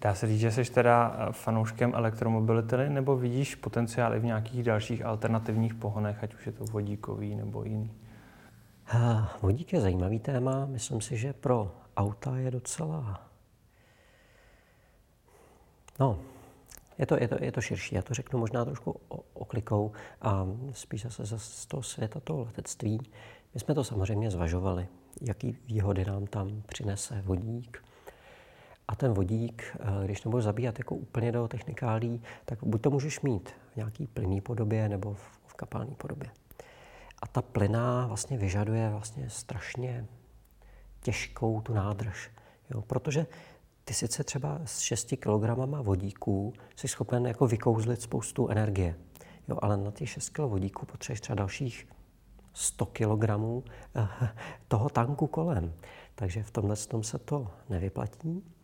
Dá 0.00 0.14
se 0.14 0.26
říct, 0.26 0.40
že 0.40 0.50
jsi 0.50 0.64
teda 0.64 1.28
fanouškem 1.32 1.92
elektromobility, 1.94 2.88
nebo 2.88 3.16
vidíš 3.16 3.54
potenciál 3.54 4.14
i 4.14 4.18
v 4.18 4.24
nějakých 4.24 4.62
dalších 4.62 5.04
alternativních 5.04 5.74
pohonech, 5.74 6.24
ať 6.24 6.34
už 6.34 6.46
je 6.46 6.52
to 6.52 6.64
vodíkový 6.64 7.34
nebo 7.34 7.64
jiný? 7.64 7.94
Vodík 9.42 9.72
je 9.72 9.80
zajímavý 9.80 10.18
téma. 10.18 10.66
Myslím 10.66 11.00
si, 11.00 11.16
že 11.16 11.32
pro 11.32 11.72
auta 11.96 12.36
je 12.36 12.50
docela... 12.50 13.22
No, 16.00 16.18
je 16.98 17.06
to, 17.06 17.16
je, 17.20 17.28
to, 17.28 17.44
je 17.44 17.52
to 17.52 17.60
širší. 17.60 17.94
Já 17.94 18.02
to 18.02 18.14
řeknu 18.14 18.38
možná 18.38 18.64
trošku 18.64 19.00
oklikou 19.34 19.92
a 20.22 20.46
spíš 20.72 21.02
zase 21.02 21.38
z 21.38 21.66
toho 21.66 21.82
světa 21.82 22.20
toho 22.20 22.44
letectví. 22.44 23.00
My 23.54 23.60
jsme 23.60 23.74
to 23.74 23.84
samozřejmě 23.84 24.30
zvažovali, 24.30 24.88
jaký 25.20 25.52
výhody 25.66 26.04
nám 26.04 26.26
tam 26.26 26.62
přinese 26.66 27.22
vodík. 27.22 27.84
A 28.88 28.96
ten 28.96 29.12
vodík, 29.12 29.76
eh, 29.80 30.04
když 30.04 30.24
nebudeš 30.24 30.44
zabíjat 30.44 30.78
jako 30.78 30.94
úplně 30.94 31.32
do 31.32 31.48
technikálí, 31.48 32.22
tak 32.44 32.64
buď 32.64 32.82
to 32.82 32.90
můžeš 32.90 33.20
mít 33.20 33.50
v 33.72 33.76
nějaký 33.76 34.06
plynný 34.06 34.40
podobě 34.40 34.88
nebo 34.88 35.14
v, 35.14 35.54
kapalné 35.56 35.94
podobě. 35.94 36.30
A 37.22 37.26
ta 37.26 37.42
plyná 37.42 38.06
vlastně 38.06 38.38
vyžaduje 38.38 38.90
vlastně 38.90 39.30
strašně 39.30 40.06
těžkou 41.00 41.60
tu 41.60 41.74
nádrž. 41.74 42.30
Jo? 42.70 42.82
Protože 42.82 43.26
ty 43.84 43.94
sice 43.94 44.24
třeba 44.24 44.60
s 44.64 44.80
6 44.80 45.14
kg 45.16 45.58
vodíků 45.82 46.52
jsi 46.76 46.88
schopen 46.88 47.26
jako 47.26 47.46
vykouzlit 47.46 48.02
spoustu 48.02 48.48
energie. 48.48 48.94
Jo, 49.48 49.58
ale 49.62 49.76
na 49.76 49.90
těch 49.90 50.08
6 50.08 50.28
kg 50.28 50.38
vodíků 50.38 50.86
potřebuješ 50.86 51.20
třeba 51.20 51.36
dalších 51.36 51.88
100 52.52 52.86
kg 52.86 53.30
eh, 53.94 54.08
toho 54.68 54.88
tanku 54.88 55.26
kolem. 55.26 55.72
Takže 56.14 56.42
v 56.42 56.50
tomhle 56.50 56.76
tom 56.76 57.02
se 57.02 57.18
to 57.18 57.50
nevyplatí. 57.68 58.55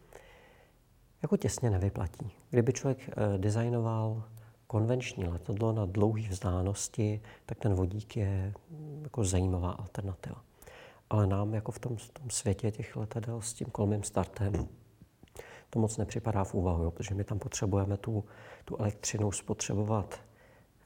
Jako 1.23 1.37
těsně 1.37 1.71
nevyplatí. 1.71 2.31
Kdyby 2.51 2.73
člověk 2.73 2.99
eh, 3.09 3.39
designoval 3.39 4.23
konvenční 4.67 5.25
letadlo 5.25 5.73
na 5.73 5.87
dlouhé 5.87 6.29
vzdálenosti, 6.29 7.21
tak 7.47 7.59
ten 7.59 7.75
vodík 7.75 8.17
je 8.17 8.53
mm, 8.71 9.01
jako 9.03 9.25
zajímavá 9.25 9.71
alternativa. 9.71 10.43
Ale 11.11 11.27
nám 11.27 11.55
jako 11.55 11.73
v 11.73 11.79
tom, 11.79 11.97
v 11.97 12.11
tom 12.11 12.31
světě 12.31 12.71
těch 12.71 12.97
letadel 12.97 13.41
s 13.41 13.53
tím 13.53 13.67
kolmým 13.67 14.03
startem 14.03 14.69
to 15.73 15.79
moc 15.79 15.97
nepřipadá 15.97 16.45
v 16.45 16.55
úvahu, 16.55 16.83
jo, 16.83 16.91
protože 16.91 17.15
my 17.15 17.25
tam 17.25 17.39
potřebujeme 17.39 17.97
tu, 17.97 18.25
tu 18.65 18.77
elektřinu 18.77 19.33
spotřebovat 19.33 20.21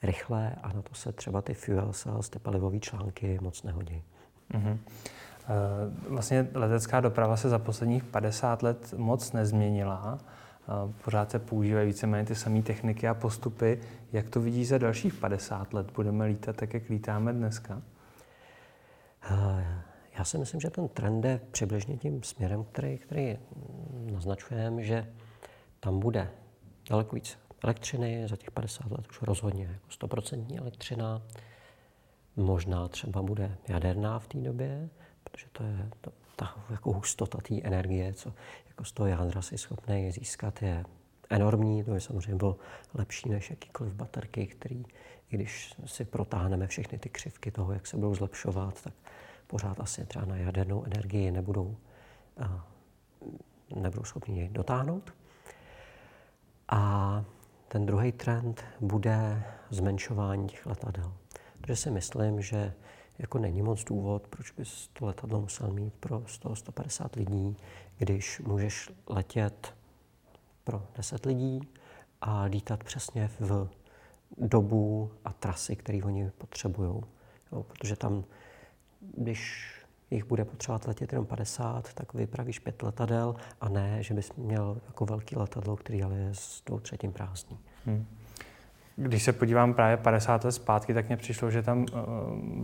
rychle 0.03 0.55
a 0.63 0.73
na 0.73 0.83
to 0.83 0.95
se 0.95 1.13
třeba 1.13 1.43
ty 1.43 1.55
fuel 1.55 1.93
cells, 1.93 2.29
ty 2.29 2.39
palivové 2.39 2.79
články 2.79 3.39
moc 3.41 3.63
nehodí. 3.63 4.03
Mm-hmm. 4.55 4.79
Vlastně 6.09 6.49
letecká 6.55 7.01
doprava 7.01 7.37
se 7.37 7.49
za 7.49 7.59
posledních 7.59 8.05
50 8.05 8.63
let 8.63 8.95
moc 8.97 9.33
nezměnila. 9.33 10.19
Pořád 11.05 11.31
se 11.31 11.39
používají 11.39 11.87
víceméně 11.87 12.25
ty 12.25 12.35
samé 12.35 12.63
techniky 12.63 13.09
a 13.09 13.15
postupy. 13.15 13.81
Jak 14.13 14.31
to 14.31 14.41
vidí 14.41 14.65
za 14.65 14.79
dalších 14.79 15.15
50 15.15 15.75
let? 15.75 15.93
Budeme 15.95 16.25
lítat 16.25 16.57
tak, 16.57 16.75
jak 16.75 16.89
lítáme 16.89 17.33
dneska? 17.33 17.83
Eh, 19.31 19.83
já 20.19 20.25
si 20.25 20.39
myslím, 20.39 20.61
že 20.61 20.71
ten 20.71 20.89
trend 20.89 21.25
je 21.25 21.41
přibližně 21.51 21.97
tím 21.97 22.23
směrem, 22.23 22.65
který, 22.65 22.99
který 22.99 23.39
naznačujeme, 24.13 24.83
že 24.83 25.07
tam 25.81 26.01
bude 26.01 26.31
daleko 26.91 27.15
víc 27.15 27.39
elektřiny, 27.65 28.29
za 28.29 28.37
těch 28.37 28.51
50 28.51 28.91
let 28.91 29.07
už 29.11 29.23
rozhodně 29.23 29.65
jako 29.65 30.07
100% 30.07 30.59
elektřina, 30.59 31.23
možná 32.37 32.89
třeba 32.89 33.23
bude 33.23 33.57
jaderná 33.69 34.19
v 34.19 34.27
té 34.27 34.39
době, 34.39 34.89
protože 35.31 35.47
to 35.53 35.63
je 35.63 35.91
to, 36.01 36.13
ta 36.37 36.55
jako 36.71 36.93
hustota 36.93 37.39
té 37.39 37.63
energie, 37.63 38.15
co 38.15 38.33
jako 38.69 38.85
z 38.85 38.93
toho 38.93 39.07
jádra 39.07 39.43
si 39.43 39.59
schopný 39.59 40.13
získat, 40.13 40.63
je 40.63 40.85
enormní. 41.31 41.85
To 41.85 41.95
je 41.95 42.01
samozřejmě 42.01 42.35
bylo 42.35 42.57
lepší 42.95 43.29
než 43.29 43.51
jakýkoliv 43.51 43.95
baterky, 43.95 44.47
který, 44.47 44.85
i 45.31 45.37
když 45.37 45.75
si 45.87 46.05
protáhneme 46.05 46.67
všechny 46.67 46.99
ty 46.99 47.09
křivky 47.09 47.51
toho, 47.51 47.73
jak 47.73 47.87
se 47.87 47.97
budou 47.97 48.15
zlepšovat, 48.15 48.83
tak 48.83 48.95
pořád 49.47 49.81
asi 49.81 50.07
třeba 50.07 50.25
na 50.25 50.37
jadernou 50.37 50.85
energii 50.85 51.31
nebudou, 51.31 51.77
nebudou 53.77 54.05
schopni 54.05 54.39
jej 54.39 54.49
dotáhnout. 54.49 55.15
A 56.69 57.25
ten 57.69 57.87
druhý 57.87 58.13
trend 58.13 58.65
bude 58.81 59.45
zmenšování 59.71 60.49
těch 60.49 60.67
letadel. 60.67 61.13
Protože 61.61 61.77
si 61.77 61.91
myslím, 61.91 62.43
že 62.43 62.73
jako 63.19 63.39
není 63.39 63.63
moc 63.63 63.85
důvod, 63.85 64.27
proč 64.29 64.51
bys 64.51 64.89
to 64.93 65.07
letadlo 65.07 65.41
musel 65.41 65.73
mít 65.73 65.95
pro 65.95 66.19
100-150 66.19 67.09
lidí, 67.17 67.57
když 67.99 68.41
můžeš 68.41 68.91
letět 69.07 69.75
pro 70.65 70.83
10 70.97 71.27
lidí 71.27 71.61
a 72.21 72.43
lítat 72.43 72.85
přesně 72.85 73.29
v 73.41 73.69
dobu 74.39 75.11
a 75.25 75.33
trasy, 75.33 75.77
které 75.77 76.03
oni 76.05 76.31
potřebují. 76.39 77.03
protože 77.63 77.97
tam 77.97 78.25
když 79.01 79.73
jich 80.11 80.25
bude 80.25 80.45
potřebovat 80.45 80.87
letět 80.87 81.13
jenom 81.13 81.27
50, 81.27 81.95
tak 81.95 82.15
vypravíš 82.15 82.59
pět 82.59 82.83
letadel 82.83 83.37
a 83.61 83.69
ne, 83.69 84.03
že 84.03 84.15
bys 84.15 84.33
měl 84.33 84.81
jako 84.87 85.07
velký 85.07 85.37
letadlo, 85.37 85.77
který 85.77 86.03
ale 86.03 86.17
je 86.17 86.35
s 86.35 86.63
dvou 86.67 86.81
třetím 86.81 87.13
prázdný. 87.13 87.59
Hmm. 87.85 88.07
Když 88.97 89.23
se 89.23 89.33
podívám 89.33 89.75
právě 89.75 89.97
50 89.97 90.45
let 90.45 90.53
zpátky, 90.53 90.95
tak 90.95 91.07
mně 91.07 91.17
přišlo, 91.17 91.51
že 91.51 91.63
tam 91.63 91.79
uh, 91.79 91.87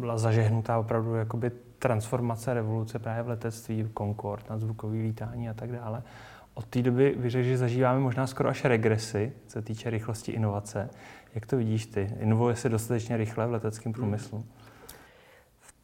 byla 0.01 0.19
zažehnutá 0.19 0.79
opravdu 0.79 1.15
jakoby 1.15 1.51
transformace, 1.79 2.55
revoluce 2.55 2.99
právě 2.99 3.23
v 3.23 3.29
letectví, 3.29 3.91
Concorde, 3.99 4.45
na 4.51 4.59
zvukový 4.59 5.03
lítání 5.03 5.49
a 5.49 5.55
tak 5.55 5.73
dále. 5.73 6.03
Od 6.55 6.67
té 6.67 6.83
doby 6.83 7.15
vyřeš, 7.19 7.47
že 7.47 7.59
zažíváme 7.59 8.01
možná 8.01 8.27
skoro 8.27 8.49
až 8.49 8.65
regresy, 8.65 9.33
co 9.47 9.53
se 9.53 9.63
týče 9.63 9.91
rychlosti 9.91 10.33
inovace. 10.33 10.91
Jak 11.35 11.47
to 11.47 11.57
vidíš 11.57 11.87
ty? 11.87 12.15
Inovuje 12.21 12.57
se 12.57 12.69
dostatečně 12.69 13.17
rychle 13.17 13.47
v 13.47 13.53
leteckém 13.53 13.93
průmyslu? 13.93 14.39
Hmm 14.39 14.49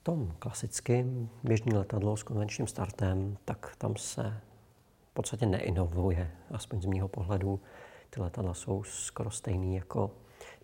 tom 0.08 0.32
klasickém 0.38 1.28
běžný 1.44 1.72
letadlo 1.72 2.16
s 2.16 2.22
konvenčním 2.22 2.66
startem, 2.66 3.37
tak 3.44 3.76
tam 3.78 3.96
se 3.96 4.40
v 5.11 5.14
podstatě 5.14 5.46
neinovuje, 5.46 6.30
aspoň 6.50 6.80
z 6.80 6.87
mého 6.87 7.08
pohledu. 7.08 7.61
Ty 8.11 8.20
letadla 8.20 8.54
jsou 8.54 8.82
skoro 8.82 9.30
stejný 9.30 9.76
jako 9.76 10.11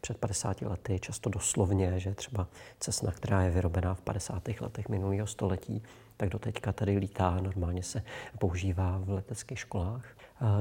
před 0.04 0.18
50 0.18 0.62
lety, 0.62 0.98
často 1.00 1.30
doslovně, 1.30 2.00
že 2.00 2.14
třeba 2.14 2.46
Cessna, 2.80 3.12
která 3.12 3.42
je 3.42 3.50
vyrobená 3.50 3.94
v 3.94 4.00
50. 4.00 4.48
letech 4.60 4.88
minulého 4.88 5.26
století, 5.26 5.82
tak 6.16 6.28
do 6.28 6.38
teďka 6.38 6.72
tady 6.72 6.98
lítá, 6.98 7.40
normálně 7.40 7.82
se 7.82 8.02
používá 8.38 8.98
v 8.98 9.10
leteckých 9.10 9.58
školách, 9.58 10.04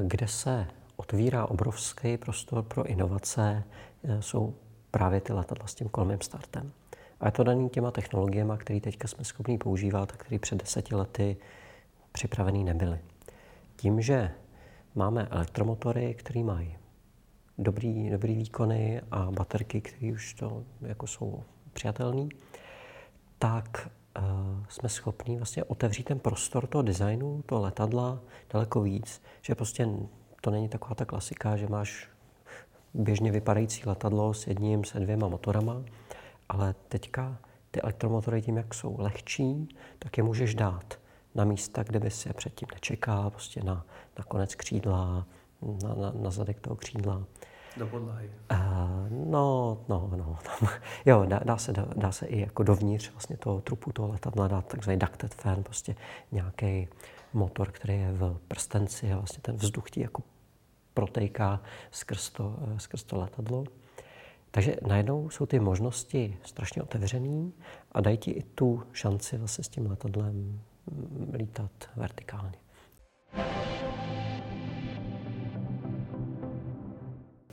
kde 0.04 0.28
se 0.28 0.68
otvírá 0.96 1.46
obrovský 1.46 2.18
prostor 2.18 2.64
pro 2.64 2.86
inovace, 2.86 3.64
e, 4.04 4.22
jsou 4.22 4.56
právě 4.92 5.22
ty 5.22 5.34
letadla 5.34 5.68
s 5.68 5.76
tím 5.76 5.90
kolmým 5.90 6.22
startem. 6.22 6.72
A 7.20 7.26
je 7.26 7.32
to 7.32 7.44
daný 7.44 7.70
těma 7.70 7.92
technologiemi, 7.92 8.54
které 8.58 8.80
teďka 8.80 9.08
jsme 9.08 9.24
schopni 9.24 9.58
používat 9.58 10.12
a 10.12 10.18
které 10.18 10.40
před 10.40 10.60
deseti 10.60 10.96
lety 10.96 11.38
připravený 12.12 12.64
nebyly. 12.64 13.00
Tím, 13.76 14.02
že 14.02 14.32
máme 14.96 15.28
elektromotory, 15.32 16.14
které 16.14 16.44
mají 16.44 16.78
dobrý, 17.58 18.10
dobrý 18.10 18.36
výkony 18.36 19.02
a 19.12 19.32
baterky, 19.32 19.82
které 19.82 20.12
už 20.14 20.34
to 20.34 20.64
jako 20.82 21.08
jsou 21.08 21.44
přijatelné, 21.74 22.30
tak 23.40 23.90
uh, 24.20 24.66
jsme 24.70 24.90
schopni 24.90 25.38
vlastně 25.38 25.64
otevřít 25.64 26.04
ten 26.04 26.20
prostor 26.20 26.68
toho 26.68 26.82
designu, 26.82 27.44
toho 27.46 27.62
letadla 27.62 28.20
daleko 28.54 28.82
víc, 28.82 29.22
že 29.42 29.56
prostě 29.56 29.90
to 30.42 30.52
není 30.52 30.70
taková 30.70 30.96
ta 30.96 31.06
klasika, 31.06 31.58
že 31.58 31.68
máš 31.68 32.10
běžně 32.94 33.32
vypadající 33.32 33.82
letadlo 33.86 34.34
s 34.34 34.48
jedním, 34.48 34.84
se 34.84 35.00
dvěma 35.00 35.28
motorama, 35.28 35.84
ale 36.50 36.76
teďka 36.88 37.38
ty 37.72 37.82
elektromotory 37.82 38.42
tím, 38.42 38.58
jak 38.58 38.74
jsou 38.74 38.96
lehčí, 39.00 39.70
tak 40.00 40.18
je 40.18 40.24
můžeš 40.24 40.56
dát 40.56 41.00
na 41.36 41.44
místa, 41.44 41.84
kde 41.84 42.00
by 42.00 42.12
si 42.12 42.30
je 42.30 42.34
předtím 42.34 42.68
nečekal, 42.74 43.30
prostě 43.30 43.64
na, 43.64 43.86
na 44.18 44.24
konec 44.24 44.56
křídla, 44.56 45.28
na, 45.84 45.96
na, 45.96 46.12
na 46.16 46.32
zadek 46.32 46.60
toho 46.60 46.76
křídla. 46.76 47.24
Do 47.78 47.88
podlahy. 47.88 48.32
Uh, 48.52 49.30
no, 49.32 49.78
no, 49.90 50.12
no. 50.18 50.38
Tam, 50.44 50.70
jo, 51.06 51.26
dá, 51.28 51.40
dá, 51.46 51.58
se, 51.58 51.74
dá, 51.74 51.88
dá 51.96 52.12
se 52.12 52.26
i 52.26 52.40
jako 52.40 52.64
dovnitř 52.64 53.12
vlastně 53.12 53.38
toho 53.38 53.62
trupu 53.62 53.92
toho 53.92 54.08
letadla 54.08 54.48
dát 54.48 54.68
takzvaný 54.68 55.00
ducted 55.00 55.34
fan, 55.34 55.64
prostě 55.64 55.96
nějaký 56.32 56.88
motor, 57.34 57.72
který 57.72 57.94
je 57.94 58.12
v 58.12 58.40
prstenci 58.48 59.14
a 59.14 59.18
vlastně 59.18 59.40
ten 59.42 59.56
vzduch 59.56 59.92
ti 59.92 60.02
jako 60.02 60.24
protejká 60.94 61.62
skrz 61.92 62.30
to, 62.30 62.60
skrz 62.78 63.04
to 63.04 63.18
letadlo. 63.18 63.64
Takže 64.52 64.76
najednou 64.88 65.30
jsou 65.30 65.46
ty 65.46 65.60
možnosti 65.60 66.38
strašně 66.44 66.84
otevřené 66.84 67.52
a 67.92 68.02
dají 68.02 68.18
ti 68.18 68.32
i 68.32 68.44
tu 68.44 68.84
šanci 68.92 69.38
vlastně 69.38 69.64
s 69.64 69.70
tím 69.70 69.90
letadlem 69.90 70.62
mm, 70.92 71.32
lítat 71.34 71.72
vertikálně. 71.96 72.58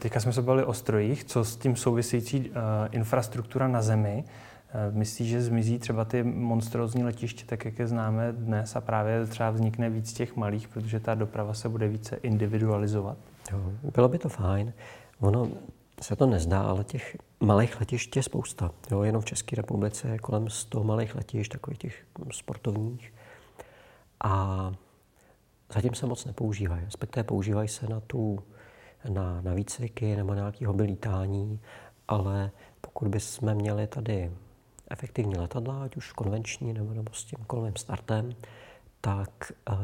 Teďka 0.00 0.20
jsme 0.20 0.32
se 0.32 0.42
bavili 0.42 0.64
o 0.64 0.72
strojích, 0.72 1.24
co 1.24 1.44
s 1.44 1.56
tím 1.56 1.76
související 1.76 2.50
uh, 2.50 2.56
infrastruktura 2.90 3.68
na 3.68 3.82
zemi. 3.82 4.24
Uh, 4.24 4.96
myslíš, 4.96 5.28
že 5.28 5.42
zmizí 5.42 5.78
třeba 5.78 6.04
ty 6.04 6.22
monstrózní 6.22 7.04
letiště, 7.04 7.44
tak 7.46 7.64
jak 7.64 7.78
je 7.78 7.86
známe 7.86 8.32
dnes 8.32 8.76
a 8.76 8.80
právě 8.80 9.26
třeba 9.26 9.50
vznikne 9.50 9.90
víc 9.90 10.12
těch 10.12 10.36
malých, 10.36 10.68
protože 10.68 11.00
ta 11.00 11.14
doprava 11.14 11.54
se 11.54 11.68
bude 11.68 11.88
více 11.88 12.16
individualizovat? 12.16 13.18
Jo, 13.52 13.72
bylo 13.94 14.08
by 14.08 14.18
to 14.18 14.28
fajn. 14.28 14.72
Ono 15.20 15.48
se 16.00 16.16
to 16.16 16.26
nezdá, 16.26 16.62
ale 16.62 16.84
těch 16.84 17.16
malých 17.40 17.80
letišť 17.80 18.16
je 18.16 18.22
spousta. 18.22 18.70
Jo, 18.90 19.02
jenom 19.02 19.22
v 19.22 19.24
České 19.24 19.56
republice 19.56 20.08
je 20.08 20.18
kolem 20.18 20.48
100 20.48 20.84
malých 20.84 21.14
letišť, 21.14 21.52
takových 21.52 21.78
těch 21.78 22.04
sportovních. 22.32 23.12
A 24.24 24.72
zatím 25.74 25.94
se 25.94 26.06
moc 26.06 26.24
nepoužívají. 26.24 26.84
Respektive 26.84 27.24
používají 27.24 27.68
se 27.68 27.86
na, 27.86 28.00
tu, 28.00 28.42
na, 29.08 29.40
na 29.40 29.54
výcviky 29.54 30.16
nebo 30.16 30.30
na 30.30 30.36
nějaké 30.36 30.66
hobby 30.66 30.82
lítání, 30.82 31.60
ale 32.08 32.50
pokud 32.80 33.08
bychom 33.08 33.54
měli 33.54 33.86
tady 33.86 34.30
efektivní 34.90 35.36
letadla, 35.36 35.82
ať 35.82 35.96
už 35.96 36.12
konvenční 36.12 36.72
nebo, 36.72 36.94
nebo 36.94 37.12
s 37.12 37.24
tím 37.24 37.44
kolovým 37.46 37.76
startem, 37.76 38.34
tak 39.00 39.52
eh, 39.70 39.74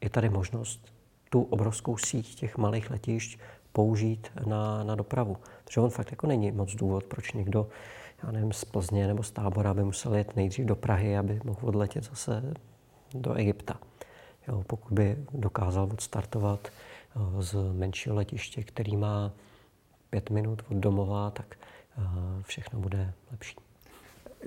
je 0.00 0.10
tady 0.10 0.28
možnost 0.28 0.92
tu 1.30 1.42
obrovskou 1.42 1.96
síť 1.96 2.34
těch 2.34 2.56
malých 2.56 2.90
letišť 2.90 3.38
použít 3.72 4.32
na, 4.46 4.84
na 4.84 4.94
dopravu. 4.94 5.36
Takže 5.64 5.80
on 5.80 5.90
fakt 5.90 6.10
jako 6.10 6.26
není 6.26 6.52
moc 6.52 6.74
důvod, 6.74 7.04
proč 7.04 7.32
někdo, 7.32 7.68
já 8.22 8.30
nevím, 8.30 8.52
z 8.52 8.64
Plzně 8.64 9.06
nebo 9.06 9.22
z 9.22 9.30
Tábora 9.30 9.74
by 9.74 9.84
musel 9.84 10.14
jet 10.14 10.36
nejdřív 10.36 10.66
do 10.66 10.76
Prahy, 10.76 11.18
aby 11.18 11.40
mohl 11.44 11.58
odletět 11.62 12.04
zase 12.04 12.54
do 13.14 13.34
Egypta. 13.34 13.78
Jo, 14.48 14.62
pokud 14.66 14.94
by 14.94 15.16
dokázal 15.32 15.88
odstartovat 15.92 16.68
z 17.38 17.54
menšího 17.72 18.14
letiště, 18.14 18.62
který 18.62 18.96
má 18.96 19.32
pět 20.10 20.30
minut 20.30 20.62
od 20.70 20.76
domova, 20.76 21.30
tak 21.30 21.56
eh, 21.98 22.02
všechno 22.42 22.80
bude 22.80 23.12
lepší. 23.30 23.56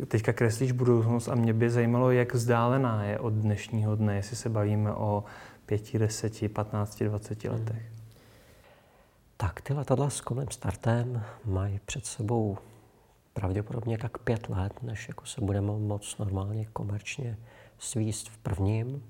Teďka 0.08 0.34
kreslíš 0.34 0.71
budoucnost 0.71 1.28
a 1.28 1.36
mě 1.36 1.54
by 1.54 1.69
zajímalo, 1.69 2.12
jak 2.12 2.34
vzdálená 2.34 3.04
je 3.04 3.19
od 3.19 3.34
dnešního 3.34 3.95
dne, 3.95 4.15
jestli 4.15 4.36
se 4.36 4.49
bavíme 4.49 4.93
o 4.93 5.23
pěti, 5.65 5.99
deseti, 5.99 6.49
patnácti, 6.49 7.06
dvaceti 7.06 7.47
hmm. 7.47 7.58
letech. 7.58 7.82
Hmm. 7.82 7.93
Tak 9.38 9.62
ty 9.62 9.73
letadla 9.73 10.10
s 10.10 10.21
kolem 10.21 10.47
startem 10.52 11.23
mají 11.45 11.80
před 11.86 12.06
sebou 12.06 12.58
pravděpodobně 13.34 13.97
tak 13.97 14.17
pět 14.17 14.49
let, 14.49 14.84
než 14.84 15.08
jako 15.08 15.26
se 15.26 15.41
budeme 15.41 15.71
moc 15.71 16.17
normálně 16.17 16.65
komerčně 16.65 17.38
svíst 17.80 18.30
v 18.30 18.38
prvním. 18.38 19.04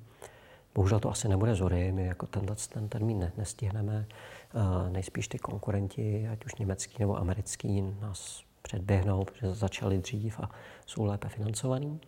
Bohužel 0.76 1.00
to 1.00 1.12
asi 1.12 1.28
nebude 1.28 1.56
zory, 1.56 1.92
my 1.92 2.06
jako 2.06 2.26
tenhle 2.26 2.56
ten 2.70 2.90
termín 2.90 3.20
ne, 3.20 3.32
nestihneme. 3.38 4.06
Uh, 4.54 4.90
nejspíš 4.90 5.28
ty 5.28 5.40
konkurenti, 5.40 6.28
ať 6.32 6.46
už 6.46 6.56
německý 6.56 6.96
nebo 7.00 7.18
americký, 7.18 7.82
nás 8.02 8.44
předběhnou, 8.62 9.26
protože 9.26 9.54
začali 9.54 9.98
dřív 9.98 10.40
a 10.40 10.50
jsou 10.86 11.06
lépe 11.06 11.30
financovaný. 11.30 12.02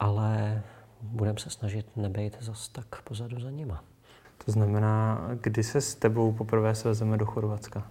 Ale 0.00 0.62
budeme 1.02 1.38
se 1.38 1.50
snažit 1.50 1.96
nebejt 1.96 2.36
zas 2.40 2.68
tak 2.68 3.02
pozadu 3.02 3.40
za 3.40 3.50
nima. 3.50 3.84
To 4.44 4.52
znamená, 4.52 5.20
kdy 5.40 5.62
se 5.62 5.80
s 5.80 5.94
tebou 5.94 6.32
poprvé 6.32 6.74
svezeme 6.74 7.16
do 7.16 7.26
Chorvatska? 7.26 7.90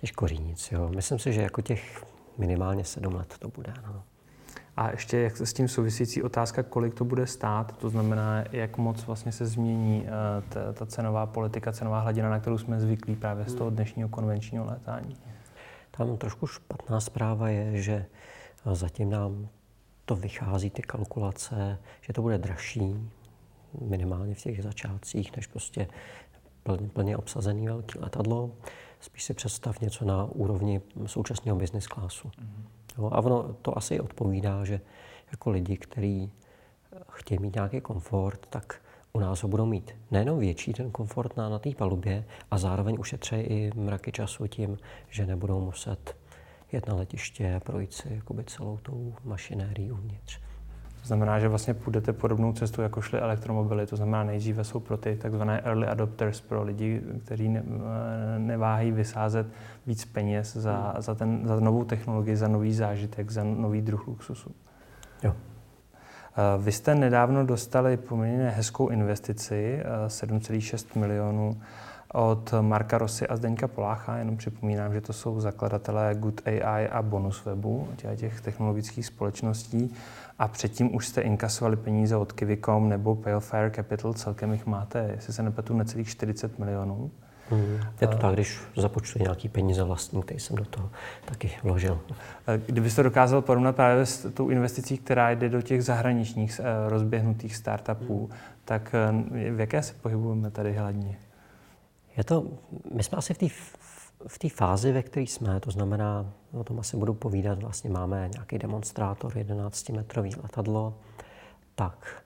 Těžko 0.00 0.28
říct, 0.28 0.72
jo. 0.72 0.88
Myslím 0.88 1.18
si, 1.18 1.32
že 1.32 1.42
jako 1.42 1.62
těch 1.62 2.04
minimálně 2.38 2.84
sedm 2.84 3.14
let 3.14 3.34
to 3.38 3.48
bude. 3.48 3.74
No. 3.86 4.02
A 4.76 4.90
ještě 4.90 5.18
jak 5.18 5.36
s 5.36 5.52
tím 5.52 5.68
souvisící 5.68 6.22
otázka, 6.22 6.62
kolik 6.62 6.94
to 6.94 7.04
bude 7.04 7.26
stát, 7.26 7.76
to 7.76 7.90
znamená, 7.90 8.44
jak 8.52 8.78
moc 8.78 9.06
vlastně 9.06 9.32
se 9.32 9.46
změní 9.46 10.06
eh, 10.06 10.42
ta, 10.48 10.72
ta 10.72 10.86
cenová 10.86 11.26
politika, 11.26 11.72
cenová 11.72 12.00
hladina, 12.00 12.30
na 12.30 12.40
kterou 12.40 12.58
jsme 12.58 12.80
zvyklí 12.80 13.16
právě 13.16 13.44
z 13.44 13.54
toho 13.54 13.70
hmm. 13.70 13.76
dnešního 13.76 14.08
konvenčního 14.08 14.64
létání. 14.64 15.16
Tam 15.90 16.16
trošku 16.16 16.46
špatná 16.46 17.00
zpráva 17.00 17.48
je, 17.48 17.82
že 17.82 18.06
eh, 18.66 18.74
zatím 18.74 19.10
nám 19.10 19.48
to 20.04 20.16
vychází, 20.16 20.70
ty 20.70 20.82
kalkulace, 20.82 21.78
že 22.00 22.12
to 22.12 22.22
bude 22.22 22.38
dražší, 22.38 23.10
minimálně 23.80 24.34
v 24.34 24.40
těch 24.40 24.62
začátcích, 24.62 25.36
než 25.36 25.46
prostě 25.46 25.88
plně, 26.62 26.88
plně 26.88 27.16
obsazený 27.16 27.66
velký 27.66 27.98
letadlo. 27.98 28.50
Spíš 29.00 29.24
si 29.24 29.34
představ 29.34 29.80
něco 29.80 30.04
na 30.04 30.24
úrovni 30.24 30.80
současného 31.06 31.58
business 31.58 31.84
classu. 31.84 32.28
Mm-hmm. 32.28 32.81
Jo, 32.98 33.10
a 33.12 33.18
ono 33.18 33.52
to 33.62 33.78
asi 33.78 34.00
odpovídá, 34.00 34.64
že 34.64 34.80
jako 35.30 35.50
lidi, 35.50 35.76
kteří 35.76 36.32
chtějí 37.10 37.38
mít 37.38 37.54
nějaký 37.54 37.80
komfort, 37.80 38.46
tak 38.50 38.82
u 39.12 39.18
nás 39.18 39.42
ho 39.42 39.48
budou 39.48 39.66
mít 39.66 39.94
nejenom 40.10 40.38
větší 40.38 40.72
ten 40.72 40.90
komfort 40.90 41.36
na, 41.36 41.48
na 41.48 41.58
té 41.58 41.70
palubě 41.74 42.24
a 42.50 42.58
zároveň 42.58 42.96
ušetří 43.00 43.36
i 43.36 43.70
mraky 43.74 44.12
času 44.12 44.46
tím, 44.46 44.78
že 45.08 45.26
nebudou 45.26 45.60
muset 45.60 46.16
jet 46.72 46.88
na 46.88 46.94
letiště 46.94 47.60
projít 47.64 47.92
si 47.92 48.14
jakoby 48.14 48.44
celou 48.44 48.78
tou 48.82 49.14
mašinérií 49.24 49.92
uvnitř. 49.92 50.40
To 51.02 51.06
znamená, 51.08 51.38
že 51.38 51.48
vlastně 51.48 51.74
půjdete 51.74 52.12
podobnou 52.12 52.52
cestu, 52.52 52.82
jako 52.82 53.00
šly 53.00 53.20
elektromobily. 53.20 53.86
To 53.86 53.96
znamená, 53.96 54.24
nejdříve 54.24 54.64
jsou 54.64 54.80
pro 54.80 54.96
ty 54.96 55.16
takzvané 55.16 55.60
early 55.60 55.86
adopters, 55.86 56.40
pro 56.40 56.62
lidi, 56.62 57.02
kteří 57.24 57.48
ne, 57.48 57.62
neváhají 58.38 58.92
vysázet 58.92 59.46
víc 59.86 60.04
peněz 60.04 60.56
za, 60.56 60.92
hmm. 60.92 61.02
za, 61.02 61.14
ten, 61.14 61.40
za 61.44 61.60
novou 61.60 61.84
technologii, 61.84 62.36
za 62.36 62.48
nový 62.48 62.74
zážitek, 62.74 63.30
za 63.30 63.44
nový 63.44 63.82
druh 63.82 64.06
luxusu. 64.06 64.50
Jo. 65.22 65.34
Vy 66.58 66.72
jste 66.72 66.94
nedávno 66.94 67.46
dostali 67.46 67.96
poměrně 67.96 68.50
hezkou 68.50 68.88
investici, 68.88 69.82
7,6 70.06 70.98
milionů 71.00 71.60
od 72.12 72.54
Marka 72.60 72.98
Rosy 72.98 73.26
a 73.26 73.36
Zdeňka 73.36 73.68
Polácha. 73.68 74.16
Jenom 74.16 74.36
připomínám, 74.36 74.92
že 74.92 75.00
to 75.00 75.12
jsou 75.12 75.40
zakladatelé 75.40 76.14
Good 76.14 76.40
AI 76.48 76.88
a 76.88 77.02
Bonus 77.02 77.44
Webu, 77.44 77.88
těch 78.16 78.40
technologických 78.40 79.06
společností. 79.06 79.94
A 80.38 80.48
předtím 80.48 80.94
už 80.94 81.08
jste 81.08 81.20
inkasovali 81.20 81.76
peníze 81.76 82.16
od 82.16 82.32
Kivicom 82.32 82.88
nebo 82.88 83.14
Pale 83.14 83.40
Fire 83.40 83.70
Capital, 83.70 84.12
celkem 84.12 84.52
jich 84.52 84.66
máte, 84.66 85.10
jestli 85.14 85.32
se 85.32 85.42
nepletu, 85.42 85.74
necelých 85.74 86.08
40 86.08 86.58
milionů. 86.58 87.10
Hmm. 87.50 87.78
Je 88.00 88.08
to 88.08 88.16
tak, 88.16 88.34
když 88.34 88.60
započtu 88.76 89.18
nějaký 89.18 89.48
peníze 89.48 89.84
vlastní, 89.84 90.22
který 90.22 90.40
jsem 90.40 90.56
do 90.56 90.64
toho 90.64 90.90
taky 91.24 91.50
vložil. 91.62 92.00
Kdybyste 92.66 93.02
dokázal 93.02 93.42
porovnat 93.42 93.76
právě 93.76 94.06
s 94.06 94.32
tou 94.32 94.48
investicí, 94.48 94.98
která 94.98 95.30
jde 95.30 95.48
do 95.48 95.62
těch 95.62 95.84
zahraničních 95.84 96.60
eh, 96.64 96.90
rozběhnutých 96.90 97.56
startupů, 97.56 98.18
hmm. 98.18 98.36
tak 98.64 98.94
eh, 98.94 99.50
v 99.50 99.60
jaké 99.60 99.82
se 99.82 99.94
pohybujeme 100.02 100.50
tady 100.50 100.72
hladině? 100.72 101.18
Je 102.16 102.24
to, 102.24 102.46
my 102.94 103.02
jsme 103.02 103.18
asi 103.18 103.34
v 103.34 103.38
té 103.38 103.46
v 104.26 104.38
té 104.38 104.48
fázi, 104.48 104.92
ve 104.92 105.02
které 105.02 105.22
jsme, 105.22 105.60
to 105.60 105.70
znamená, 105.70 106.32
o 106.52 106.64
tom 106.64 106.80
asi 106.80 106.96
budu 106.96 107.14
povídat, 107.14 107.62
vlastně 107.62 107.90
máme 107.90 108.28
nějaký 108.32 108.58
demonstrátor, 108.58 109.32
11-metrový 109.32 110.42
letadlo, 110.42 110.94
tak 111.74 112.24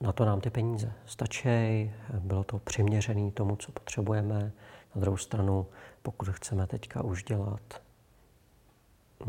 na 0.00 0.12
to 0.12 0.24
nám 0.24 0.40
ty 0.40 0.50
peníze 0.50 0.92
stačí, 1.06 1.90
bylo 2.18 2.44
to 2.44 2.58
přiměřené 2.58 3.30
tomu, 3.30 3.56
co 3.56 3.72
potřebujeme. 3.72 4.52
Na 4.94 5.00
druhou 5.00 5.16
stranu, 5.16 5.66
pokud 6.02 6.28
chceme 6.28 6.66
teďka 6.66 7.04
už 7.04 7.24
dělat 7.24 7.82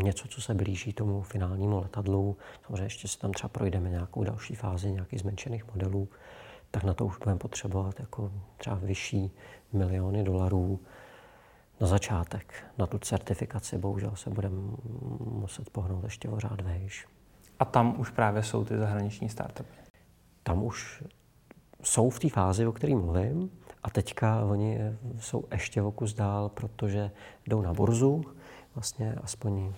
něco, 0.03 0.27
co 0.27 0.41
se 0.41 0.53
blíží 0.53 0.93
tomu 0.93 1.21
finálnímu 1.21 1.81
letadlu, 1.81 2.37
samozřejmě 2.65 2.83
ještě 2.83 3.07
si 3.07 3.19
tam 3.19 3.31
třeba 3.31 3.49
projdeme 3.49 3.89
nějakou 3.89 4.23
další 4.23 4.55
fázi, 4.55 4.91
nějakých 4.91 5.19
zmenšených 5.19 5.67
modelů, 5.67 6.09
tak 6.71 6.83
na 6.83 6.93
to 6.93 7.05
už 7.05 7.17
budeme 7.17 7.39
potřebovat 7.39 7.99
jako 7.99 8.31
třeba 8.57 8.75
vyšší 8.75 9.31
miliony 9.73 10.23
dolarů, 10.23 10.79
na 11.81 11.87
začátek. 11.87 12.53
Na 12.77 12.87
tu 12.87 12.99
certifikaci 12.99 13.77
bohužel 13.77 14.11
se 14.15 14.29
budeme 14.29 14.57
muset 15.19 15.69
pohnout 15.69 16.03
ještě 16.03 16.29
o 16.29 16.39
řád 16.39 16.61
vejš. 16.61 17.07
A 17.59 17.65
tam 17.65 17.99
už 17.99 18.09
právě 18.09 18.43
jsou 18.43 18.65
ty 18.65 18.77
zahraniční 18.77 19.29
startupy? 19.29 19.77
Tam 20.43 20.63
už 20.63 21.03
jsou 21.83 22.09
v 22.09 22.19
té 22.19 22.29
fázi, 22.29 22.67
o 22.67 22.71
které 22.71 22.95
mluvím, 22.95 23.51
a 23.83 23.89
teďka 23.89 24.45
oni 24.45 24.79
jsou 25.19 25.43
ještě 25.51 25.81
o 25.81 25.91
kus 25.91 26.13
dál, 26.13 26.49
protože 26.49 27.11
jdou 27.47 27.61
na 27.61 27.73
burzu, 27.73 28.23
vlastně 28.75 29.15
aspoň 29.23 29.73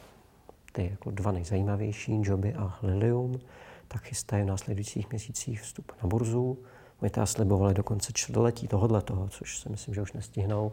ty 0.72 0.90
jako 0.92 1.12
dva 1.12 1.32
nejzajímavější, 1.32 2.22
Joby 2.24 2.54
a 2.54 2.80
Lilium, 2.84 3.40
tak 3.88 4.02
chystají 4.02 4.44
v 4.44 4.48
následujících 4.48 5.10
měsících 5.10 5.62
vstup 5.62 5.92
na 6.04 6.10
burzu. 6.10 6.58
Oni 7.02 7.10
teda 7.10 7.26
slibovali 7.26 7.74
do 7.74 7.84
konce 7.84 8.12
čtvrtletí 8.14 8.68
tohohle 8.68 9.02
toho, 9.02 9.28
což 9.28 9.60
si 9.60 9.70
myslím, 9.70 9.96
že 9.96 10.02
už 10.02 10.14
nestihnou 10.14 10.72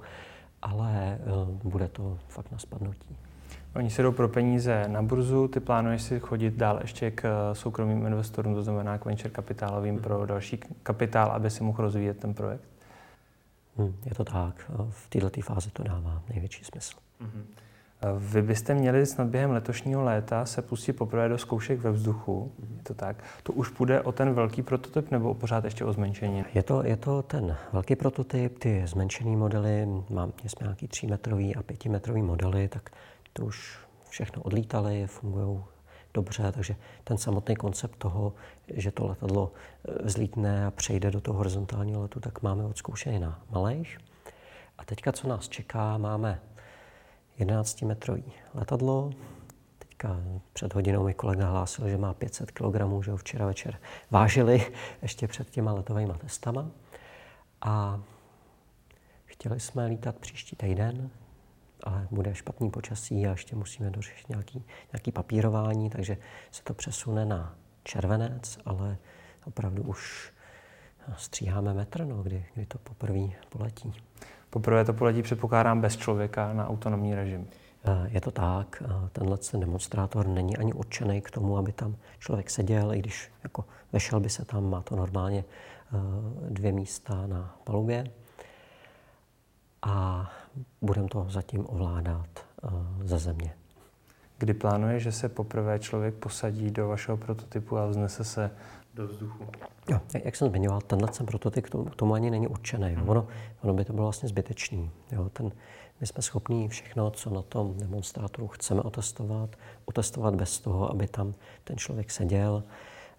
ale 0.62 1.18
uh, 1.20 1.70
bude 1.70 1.88
to 1.88 2.18
fakt 2.28 2.52
na 2.52 2.58
spadnutí. 2.58 3.16
Oni 3.74 3.90
si 3.90 4.02
jdou 4.02 4.12
pro 4.12 4.28
peníze 4.28 4.88
na 4.88 5.02
burzu, 5.02 5.48
ty 5.48 5.60
plánuješ 5.60 6.02
si 6.02 6.20
chodit 6.20 6.54
dál 6.54 6.78
ještě 6.80 7.10
k 7.10 7.24
eh, 7.24 7.54
soukromým 7.54 8.06
investorům, 8.06 8.54
to 8.54 8.62
znamená 8.62 8.98
k 8.98 9.04
venture 9.04 9.30
kapitálovým 9.30 9.94
hmm. 9.94 10.02
pro 10.02 10.26
další 10.26 10.60
kapitál, 10.82 11.30
aby 11.30 11.50
si 11.50 11.64
mohl 11.64 11.82
rozvíjet 11.82 12.18
ten 12.18 12.34
projekt? 12.34 12.64
Hmm, 13.76 13.94
je 14.04 14.14
to 14.14 14.24
tak. 14.24 14.70
V 14.90 15.08
této 15.08 15.40
fázi 15.40 15.70
to 15.70 15.82
dává 15.82 16.22
největší 16.28 16.64
smysl. 16.64 16.96
Hmm. 17.20 17.46
Vy 18.18 18.42
byste 18.42 18.74
měli 18.74 19.06
snad 19.06 19.26
během 19.26 19.50
letošního 19.50 20.02
léta 20.02 20.46
se 20.46 20.62
pustit 20.62 20.92
poprvé 20.92 21.28
do 21.28 21.38
zkoušek 21.38 21.80
ve 21.80 21.90
vzduchu, 21.90 22.52
je 22.76 22.82
to 22.82 22.94
tak? 22.94 23.16
To 23.42 23.52
už 23.52 23.68
půjde 23.68 24.00
o 24.00 24.12
ten 24.12 24.34
velký 24.34 24.62
prototyp 24.62 25.10
nebo 25.10 25.34
pořád 25.34 25.64
ještě 25.64 25.84
o 25.84 25.92
zmenšení? 25.92 26.44
Je 26.54 26.62
to, 26.62 26.84
je 26.84 26.96
to 26.96 27.22
ten 27.22 27.56
velký 27.72 27.96
prototyp, 27.96 28.58
ty 28.58 28.82
zmenšený 28.86 29.36
modely, 29.36 29.86
mám, 30.10 30.32
jsme 30.46 30.64
nějaký 30.64 30.88
třímetrový 30.88 31.56
a 31.56 31.62
pětimetrový 31.62 32.22
modely, 32.22 32.68
tak 32.68 32.90
to 33.32 33.44
už 33.44 33.78
všechno 34.08 34.42
odlítali, 34.42 35.06
fungují 35.06 35.60
dobře, 36.14 36.52
takže 36.52 36.76
ten 37.04 37.18
samotný 37.18 37.56
koncept 37.56 37.96
toho, 37.98 38.32
že 38.74 38.90
to 38.90 39.06
letadlo 39.06 39.52
eh, 39.52 40.02
vzlítne 40.02 40.66
a 40.66 40.70
přejde 40.70 41.10
do 41.10 41.20
toho 41.20 41.38
horizontálního 41.38 42.02
letu, 42.02 42.20
tak 42.20 42.42
máme 42.42 42.64
odzkoušený 42.64 43.18
na 43.18 43.40
malých. 43.50 43.98
A 44.78 44.84
teďka, 44.84 45.12
co 45.12 45.28
nás 45.28 45.48
čeká, 45.48 45.98
máme 45.98 46.40
11-metrový 47.38 48.32
letadlo. 48.54 49.10
Teďka 49.78 50.16
před 50.52 50.74
hodinou 50.74 51.04
mi 51.04 51.14
kolega 51.14 51.50
hlásil, 51.50 51.88
že 51.88 51.98
má 51.98 52.14
500 52.14 52.50
kg, 52.50 53.04
že 53.04 53.10
ho 53.10 53.16
včera 53.16 53.46
večer 53.46 53.78
vážili 54.10 54.72
ještě 55.02 55.28
před 55.28 55.50
těma 55.50 55.72
letovými 55.72 56.12
testama. 56.18 56.70
A 57.60 58.00
chtěli 59.24 59.60
jsme 59.60 59.86
lítat 59.86 60.16
příští 60.16 60.56
týden, 60.56 61.10
ale 61.82 62.08
bude 62.10 62.34
špatný 62.34 62.70
počasí 62.70 63.26
a 63.26 63.30
ještě 63.30 63.56
musíme 63.56 63.90
dořešit 63.90 64.28
nějaký, 64.28 64.64
nějaký 64.92 65.12
papírování, 65.12 65.90
takže 65.90 66.16
se 66.50 66.62
to 66.62 66.74
přesune 66.74 67.24
na 67.24 67.54
červenec, 67.84 68.58
ale 68.64 68.98
opravdu 69.44 69.82
už 69.82 70.32
stříháme 71.16 71.74
metr, 71.74 72.04
no, 72.04 72.22
kdy, 72.22 72.46
kdy 72.54 72.66
to 72.66 72.78
poprvé 72.78 73.28
poletí. 73.48 73.94
Poprvé 74.56 74.84
to 74.84 74.92
poletí 74.92 75.22
předpokládám 75.22 75.80
bez 75.80 75.96
člověka 75.96 76.52
na 76.52 76.68
autonomní 76.68 77.14
režim. 77.14 77.46
Eh, 77.84 78.08
je 78.10 78.20
to 78.20 78.30
tak, 78.30 78.82
eh, 78.86 79.08
tenhle 79.12 79.36
ten 79.36 79.60
demonstrátor 79.60 80.26
není 80.26 80.56
ani 80.56 80.72
určený 80.72 81.20
k 81.20 81.30
tomu, 81.30 81.58
aby 81.58 81.72
tam 81.72 81.96
člověk 82.18 82.50
seděl, 82.50 82.94
i 82.94 82.98
když 82.98 83.30
jako 83.42 83.64
vešel 83.92 84.20
by 84.20 84.28
se 84.28 84.44
tam, 84.44 84.70
má 84.70 84.82
to 84.82 84.96
normálně 84.96 85.44
eh, 85.44 85.96
dvě 86.50 86.72
místa 86.72 87.26
na 87.26 87.56
palubě. 87.64 88.04
A 89.82 90.30
budeme 90.80 91.08
to 91.08 91.26
zatím 91.28 91.66
ovládat 91.68 92.28
ze 93.04 93.18
země. 93.18 93.54
Kdy 94.38 94.54
plánuje, 94.54 95.00
že 95.00 95.12
se 95.12 95.28
poprvé 95.28 95.78
člověk 95.78 96.14
posadí 96.14 96.70
do 96.70 96.88
vašeho 96.88 97.16
prototypu 97.16 97.78
a 97.78 97.86
vznese 97.86 98.24
se 98.24 98.50
do 98.96 99.06
vzduchu? 99.06 99.46
Jo, 99.90 100.00
jak 100.24 100.36
jsem 100.36 100.48
zmiňoval, 100.48 100.80
tenhle 100.80 101.08
ten 101.08 101.26
prototyp 101.26 101.66
k 101.66 101.70
tomu, 101.70 101.84
k 101.84 101.96
tomu 101.96 102.14
ani 102.14 102.30
není 102.30 102.48
určený. 102.48 102.94
Hmm. 102.94 103.08
Ono, 103.08 103.26
ono 103.62 103.74
by 103.74 103.84
to 103.84 103.92
bylo 103.92 104.06
vlastně 104.06 104.28
zbytečný. 104.28 104.90
Jo, 105.12 105.28
ten, 105.28 105.52
my 106.00 106.06
jsme 106.06 106.22
schopni 106.22 106.68
všechno, 106.68 107.10
co 107.10 107.30
na 107.30 107.42
tom 107.42 107.74
demonstrátoru 107.78 108.48
chceme 108.48 108.82
otestovat, 108.82 109.56
otestovat 109.84 110.34
bez 110.34 110.60
toho, 110.60 110.90
aby 110.90 111.08
tam 111.08 111.34
ten 111.64 111.76
člověk 111.76 112.10
seděl. 112.10 112.64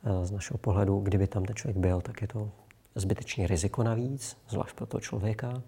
Eh, 0.04 0.26
z 0.26 0.32
našeho 0.32 0.58
pohledu, 0.58 1.00
kdyby 1.00 1.28
tam 1.28 1.46
ten 1.46 1.56
člověk 1.56 1.78
byl, 1.78 2.02
tak 2.02 2.22
je 2.22 2.28
to 2.28 2.52
zbytečný 2.96 3.48
riziko 3.48 3.84
navíc, 3.84 4.38
zvlášť 4.50 4.76
pro 4.76 4.86
toho 4.86 5.02
člověka, 5.02 5.62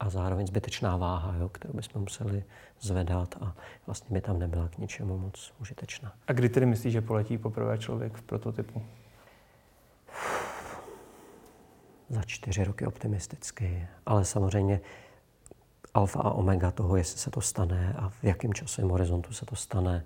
a 0.00 0.10
zároveň 0.10 0.46
zbytečná 0.46 0.96
váha, 0.96 1.36
jo, 1.36 1.48
kterou 1.48 1.74
bychom 1.74 2.02
museli 2.02 2.44
zvedat 2.80 3.34
a 3.40 3.56
vlastně 3.86 4.14
by 4.14 4.20
tam 4.20 4.38
nebyla 4.38 4.68
k 4.68 4.78
ničemu 4.78 5.18
moc 5.18 5.52
užitečná. 5.60 6.12
A 6.26 6.32
kdy 6.32 6.48
tedy 6.48 6.66
myslíš, 6.66 6.92
že 6.92 7.00
poletí 7.00 7.38
poprvé 7.38 7.78
člověk 7.78 8.16
v 8.16 8.22
prototypu? 8.22 8.82
Za 12.14 12.22
čtyři 12.22 12.64
roky 12.64 12.86
optimisticky, 12.86 13.86
ale 14.06 14.24
samozřejmě 14.24 14.80
alfa 15.94 16.20
a 16.20 16.30
omega 16.30 16.70
toho, 16.70 16.96
jestli 16.96 17.18
se 17.18 17.30
to 17.30 17.40
stane 17.40 17.94
a 17.98 18.08
v 18.08 18.24
jakém 18.24 18.54
časovém 18.54 18.90
horizontu 18.90 19.32
se 19.32 19.46
to 19.46 19.56
stane, 19.56 20.04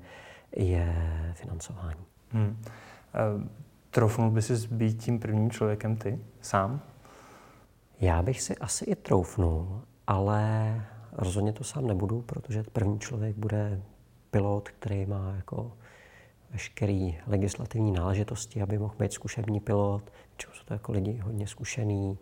je 0.56 0.94
financování. 1.34 2.04
Hmm. 2.32 2.62
E, 3.14 3.48
trofnul 3.90 4.30
by 4.30 4.42
si 4.42 4.68
být 4.68 5.02
tím 5.04 5.18
prvním 5.18 5.50
člověkem 5.50 5.96
ty 5.96 6.18
sám? 6.40 6.80
Já 8.00 8.22
bych 8.22 8.42
si 8.42 8.56
asi 8.56 8.84
i 8.84 8.94
troufnul, 8.94 9.82
ale 10.06 10.74
rozhodně 11.12 11.52
to 11.52 11.64
sám 11.64 11.86
nebudu, 11.86 12.22
protože 12.22 12.62
první 12.62 13.00
člověk 13.00 13.36
bude 13.36 13.82
pilot, 14.30 14.68
který 14.68 15.06
má 15.06 15.32
jako 15.36 15.72
veškerý 16.50 17.18
legislativní 17.26 17.92
náležitosti, 17.92 18.62
aby 18.62 18.78
mohl 18.78 18.94
být 18.98 19.12
zkušební 19.12 19.60
pilot. 19.60 20.12
Čeho 20.38 20.54
jsou 20.54 20.64
to 20.64 20.74
jako 20.74 20.92
lidi 20.92 21.18
hodně 21.18 21.46
zkušený, 21.46 22.18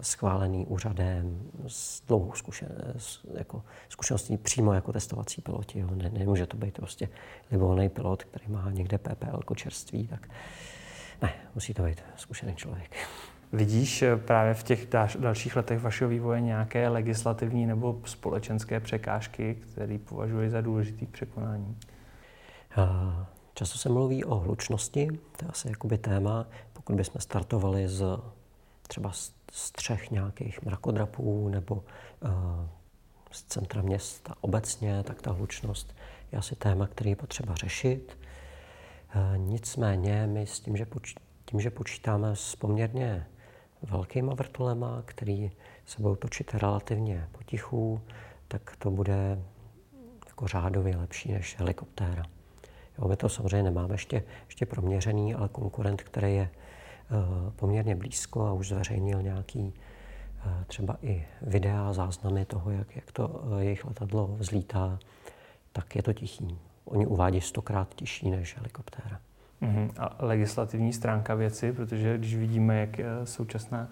schválený 0.00 0.66
úřadem, 0.66 1.40
s 1.66 2.02
dlouhou 2.06 2.32
zkušen, 2.32 2.68
jako 3.34 3.62
zkušeností 3.88 4.36
přímo 4.36 4.72
jako 4.72 4.92
testovací 4.92 5.42
piloti. 5.42 5.78
Jo. 5.78 5.88
Ne, 5.94 6.10
nemůže 6.10 6.46
to 6.46 6.56
být 6.56 6.74
prostě 6.74 7.08
libovolný 7.50 7.88
pilot, 7.88 8.24
který 8.24 8.48
má 8.48 8.70
někde 8.70 8.98
PPL 8.98 9.54
čerství, 9.54 10.08
tak 10.08 10.28
ne, 11.22 11.32
musí 11.54 11.74
to 11.74 11.82
být 11.82 12.02
zkušený 12.16 12.54
člověk. 12.54 12.96
Vidíš 13.52 14.02
eh, 14.02 14.16
právě 14.16 14.54
v 14.54 14.62
těch 14.62 14.86
dalších 15.18 15.56
letech 15.56 15.80
vašeho 15.80 16.10
vývoje 16.10 16.40
nějaké 16.40 16.88
legislativní 16.88 17.66
nebo 17.66 18.00
společenské 18.04 18.80
překážky, 18.80 19.54
které 19.54 19.98
považuji 19.98 20.50
za 20.50 20.60
důležitý 20.60 21.06
překonání? 21.06 21.76
Často 23.54 23.78
se 23.78 23.88
mluví 23.88 24.24
o 24.24 24.34
hlučnosti, 24.34 25.08
to 25.36 25.44
je 25.44 25.48
asi 25.48 25.68
jakoby 25.68 25.98
téma. 25.98 26.46
Pokud 26.80 26.96
bychom 26.96 27.20
startovali 27.20 27.88
z 27.88 28.04
třeba 28.88 29.12
střech 29.52 30.10
nějakých 30.10 30.62
mrakodrapů 30.62 31.48
nebo 31.48 31.74
uh, 31.74 32.30
z 33.30 33.42
centra 33.42 33.82
města 33.82 34.34
obecně, 34.40 35.02
tak 35.02 35.22
ta 35.22 35.32
hlučnost 35.32 35.94
je 36.32 36.38
asi 36.38 36.56
téma, 36.56 36.86
který 36.86 37.10
je 37.10 37.16
potřeba 37.16 37.54
řešit. 37.54 38.18
Uh, 39.16 39.38
nicméně 39.38 40.26
my 40.26 40.46
s 40.46 40.60
tím, 40.60 40.76
že, 40.76 40.84
poč- 40.84 41.16
tím, 41.44 41.60
že 41.60 41.70
počítáme 41.70 42.36
s 42.36 42.56
poměrně 42.56 43.26
velkýma 43.82 44.34
vrtulema, 44.34 45.02
který 45.04 45.50
se 45.86 46.02
budou 46.02 46.16
točit 46.16 46.54
relativně 46.54 47.28
potichu, 47.32 48.00
tak 48.48 48.76
to 48.78 48.90
bude 48.90 49.42
jako 50.26 50.46
řádově 50.46 50.96
lepší 50.96 51.32
než 51.32 51.58
helikoptéra. 51.58 52.22
Jo, 52.98 53.08
my 53.08 53.16
to 53.16 53.28
samozřejmě 53.28 53.62
nemáme 53.62 53.94
ještě, 53.94 54.22
ještě 54.46 54.66
proměřený, 54.66 55.34
ale 55.34 55.48
konkurent, 55.48 56.02
který 56.02 56.34
je 56.34 56.50
poměrně 57.56 57.96
blízko 57.96 58.46
a 58.46 58.52
už 58.52 58.68
zveřejnil 58.68 59.22
nějaký 59.22 59.58
uh, 59.58 60.52
třeba 60.66 60.96
i 61.02 61.26
videa, 61.42 61.92
záznamy 61.92 62.44
toho, 62.44 62.70
jak, 62.70 62.96
jak 62.96 63.12
to 63.12 63.28
uh, 63.28 63.58
jejich 63.58 63.84
letadlo 63.84 64.36
vzlítá, 64.38 64.98
tak 65.72 65.96
je 65.96 66.02
to 66.02 66.12
tichý. 66.12 66.58
Oni 66.84 67.06
uvádí 67.06 67.40
stokrát 67.40 67.94
tižší 67.94 68.30
než 68.30 68.56
helikoptéra. 68.56 69.20
Uh-huh. 69.62 69.90
A 69.98 70.16
legislativní 70.18 70.92
stránka 70.92 71.34
věci, 71.34 71.72
protože 71.72 72.18
když 72.18 72.36
vidíme, 72.36 72.80
jak 72.80 73.00
současná 73.24 73.88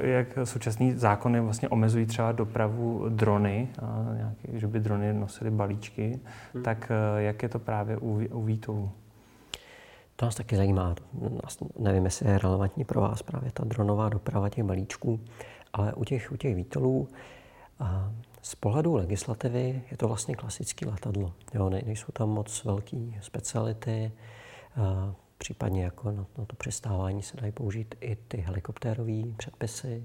jak 0.00 0.28
současný 0.44 0.94
zákony 0.94 1.40
vlastně 1.40 1.68
omezují 1.68 2.06
třeba 2.06 2.32
dopravu 2.32 3.08
drony, 3.08 3.68
nějaký, 4.16 4.60
že 4.60 4.66
by 4.66 4.80
drony 4.80 5.12
nosily 5.12 5.50
balíčky, 5.50 6.20
hmm. 6.54 6.62
tak 6.62 6.92
jak 7.16 7.42
je 7.42 7.48
to 7.48 7.58
právě 7.58 7.96
u, 7.96 8.20
u 8.30 8.42
výtolů? 8.42 8.90
To 10.16 10.24
nás 10.24 10.34
taky 10.34 10.56
zajímá. 10.56 10.94
Nevím, 11.78 12.04
jestli 12.04 12.30
je 12.30 12.38
relevantní 12.38 12.84
pro 12.84 13.00
vás 13.00 13.22
právě 13.22 13.50
ta 13.52 13.64
dronová 13.64 14.08
doprava 14.08 14.48
těch 14.48 14.64
balíčků, 14.64 15.20
ale 15.72 15.94
u 15.94 16.04
těch, 16.04 16.32
u 16.32 16.36
těch 16.36 16.56
výtolů 16.56 17.08
z 18.42 18.54
pohledu 18.54 18.94
legislativy 18.94 19.82
je 19.90 19.96
to 19.96 20.08
vlastně 20.08 20.36
klasický 20.36 20.84
letadlo. 20.86 21.32
Jo, 21.54 21.68
nejsou 21.70 22.12
tam 22.12 22.28
moc 22.28 22.64
velké 22.64 23.12
speciality, 23.20 24.12
Případně 25.38 25.84
jako 25.84 26.10
na, 26.10 26.26
na 26.38 26.44
to 26.44 26.56
přistávání 26.56 27.22
se 27.22 27.36
dají 27.36 27.52
použít 27.52 27.94
i 28.00 28.16
ty 28.16 28.36
helikoptérové 28.36 29.22
předpisy. 29.36 30.04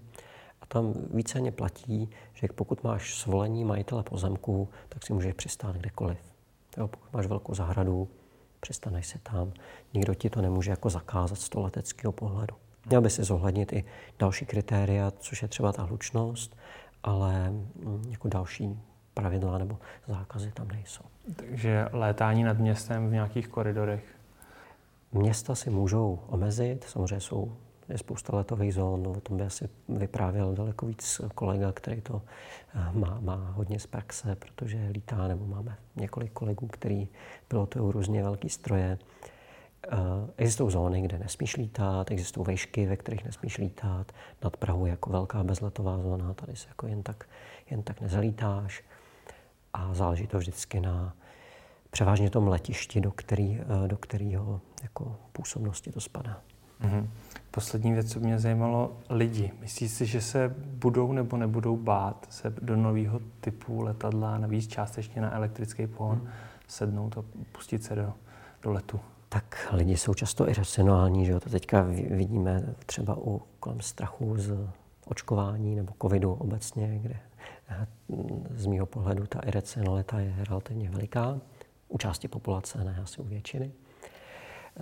A 0.62 0.65
tam 0.65 0.93
víceméně 1.13 1.52
platí, 1.52 2.10
že 2.34 2.47
pokud 2.56 2.84
máš 2.84 3.15
svolení 3.15 3.65
majitele 3.65 4.04
pozemku, 4.04 4.69
tak 4.89 5.06
si 5.06 5.13
můžeš 5.13 5.34
přistát 5.34 5.76
kdekoliv. 5.76 6.17
Jo, 6.78 6.88
pokud 6.88 7.13
máš 7.13 7.26
velkou 7.26 7.54
zahradu, 7.54 8.08
přistaneš 8.62 9.08
si 9.08 9.19
tam. 9.19 9.54
Nikdo 9.93 10.13
ti 10.13 10.30
to 10.30 10.41
nemůže 10.41 10.71
jako 10.71 10.89
zakázat 10.89 11.39
z 11.39 11.50
toho 11.50 11.63
leteckého 11.63 12.12
pohledu. 12.12 12.56
Měl 12.89 13.02
by 13.02 13.10
si 13.10 13.24
zohlednit 13.24 13.74
i 13.74 13.84
další 14.19 14.45
kritéria, 14.45 15.12
což 15.12 15.41
je 15.41 15.47
třeba 15.47 15.74
ta 15.74 15.84
hlučnost, 15.84 16.58
ale 17.04 17.50
mm, 17.50 18.04
jako 18.10 18.28
další 18.28 18.80
pravidla 19.13 19.58
nebo 19.58 19.78
zákazy 20.08 20.52
tam 20.52 20.67
nejsou. 20.67 21.04
Takže 21.36 21.86
létání 21.91 22.43
nad 22.43 22.58
městem 22.58 23.10
v 23.10 23.13
nějakých 23.13 23.47
koridorech 23.47 24.04
Města 25.13 25.56
si 25.56 25.69
můžou 25.69 26.19
omezit, 26.28 26.84
samozřejmě 26.84 27.19
jsou, 27.19 27.56
je 27.91 27.97
spousta 27.97 28.36
letových 28.36 28.73
zón, 28.73 29.08
o 29.08 29.21
tom 29.21 29.38
by 29.38 29.43
asi 29.43 29.69
vyprávěl 29.89 30.54
daleko 30.54 30.86
víc 30.86 31.21
kolega, 31.36 31.71
který 31.71 32.01
to 32.01 32.21
eh, 32.75 32.89
má, 32.93 33.19
má 33.19 33.51
hodně 33.56 33.80
z 33.80 33.88
praxe, 33.88 34.36
protože 34.36 34.89
lítá, 34.91 35.27
nebo 35.27 35.45
máme 35.45 35.77
několik 35.95 36.34
kolegů, 36.34 36.67
který 36.67 37.08
pilotují 37.47 37.91
různě 37.91 38.23
velký 38.23 38.49
stroje. 38.49 38.97
Eh, 39.88 39.97
existují 40.38 40.71
zóny, 40.71 41.01
kde 41.01 41.19
nesmíš 41.19 41.58
lítat, 41.58 42.12
existují 42.12 42.45
vejšky, 42.45 42.86
ve 42.86 42.97
kterých 42.97 43.25
nesmíš 43.25 43.58
lítat. 43.58 44.12
Nad 44.43 44.58
Prahou 44.58 44.86
jako 44.86 45.10
velká 45.10 45.43
bezletová 45.43 45.99
zóna, 45.99 46.34
tady 46.34 46.56
se 46.56 46.67
jako 46.67 46.88
jen 46.88 47.04
tak, 47.04 47.25
jen 47.69 47.84
tak 47.84 48.01
nezalítáš. 48.01 48.84
A 49.73 49.93
záleží 49.93 50.27
to 50.27 50.38
vždycky 50.38 50.80
na 50.80 51.15
převážně 51.91 52.30
tom 52.30 52.47
letišti, 52.47 53.01
do, 53.01 53.12
který, 53.12 53.60
eh, 53.62 53.88
do 53.88 53.97
kterého 53.97 54.62
jako 54.84 55.15
působnosti 55.32 55.91
to 55.91 55.99
spadá. 55.99 56.41
Mm-hmm. 56.82 57.08
Poslední 57.52 57.94
věc, 57.94 58.12
co 58.12 58.20
mě 58.20 58.40
zajímalo, 58.40 58.98
lidi. 59.10 59.52
Myslíš 59.60 59.92
si, 59.92 60.06
že 60.06 60.22
se 60.22 60.56
budou 60.58 61.12
nebo 61.12 61.38
nebudou 61.38 61.78
bát 61.78 62.28
se 62.30 62.54
do 62.62 62.76
nového 62.76 63.20
typu 63.42 63.82
letadla, 63.82 64.38
navíc 64.38 64.68
částečně 64.68 65.22
na 65.22 65.36
elektrický 65.36 65.88
pohon, 65.88 66.18
mm. 66.18 66.28
sednout 66.68 67.18
a 67.18 67.24
pustit 67.52 67.84
se 67.84 67.96
do, 67.96 68.14
do 68.64 68.72
letu? 68.72 69.00
Tak 69.30 69.68
lidi 69.72 69.98
jsou 69.98 70.14
často 70.14 70.50
iracionální, 70.50 71.26
že 71.26 71.32
jo? 71.32 71.40
To 71.40 71.50
teďka 71.50 71.82
vidíme 72.10 72.76
třeba 72.86 73.18
u 73.18 73.42
kolem 73.60 73.82
strachu 73.82 74.38
z 74.38 74.68
očkování 75.06 75.76
nebo 75.76 75.94
covidu 76.02 76.34
obecně, 76.34 77.00
kde 77.02 77.20
Z 78.56 78.66
mého 78.66 78.86
pohledu 78.86 79.28
ta 79.28 79.40
iracionalita 79.40 80.20
je 80.20 80.36
relativně 80.50 80.90
veliká. 80.90 81.40
U 81.88 81.98
části 81.98 82.28
populace, 82.28 82.84
ne 82.84 83.00
asi 83.04 83.22
u 83.22 83.24
většiny. 83.24 83.72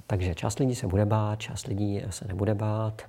Takže 0.07 0.35
část 0.35 0.59
lidí 0.59 0.75
se 0.75 0.87
bude 0.87 1.05
bát, 1.05 1.39
část 1.39 1.67
lidí 1.67 2.01
se 2.09 2.27
nebude 2.27 2.55
bát. 2.55 3.01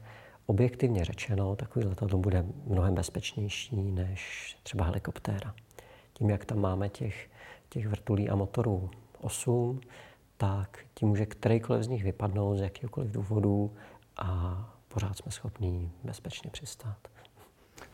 Objektivně 0.47 1.05
řečeno, 1.05 1.57
takový 1.57 1.85
letadlo 1.85 2.19
bude 2.19 2.45
mnohem 2.67 2.95
bezpečnější 2.95 3.77
než 3.77 4.57
třeba 4.63 4.85
helikoptéra. 4.85 5.55
Tím, 6.13 6.31
jak 6.31 6.45
tam 6.45 6.59
máme 6.59 6.89
těch, 6.89 7.31
těch 7.69 7.89
vrtulí 7.89 8.31
a 8.31 8.37
motorů 8.37 8.91
8, 9.21 9.81
tak 10.37 10.79
tím 10.95 11.09
může 11.09 11.27
kterýkoliv 11.27 11.83
z 11.83 11.89
nich 11.89 12.05
vypadnout 12.05 12.57
z 12.57 12.61
jakýkoliv 12.61 13.11
důvodu 13.11 13.73
a 14.17 14.59
pořád 14.89 15.17
jsme 15.17 15.33
schopni 15.33 15.91
bezpečně 16.05 16.51
přistát. 16.51 16.97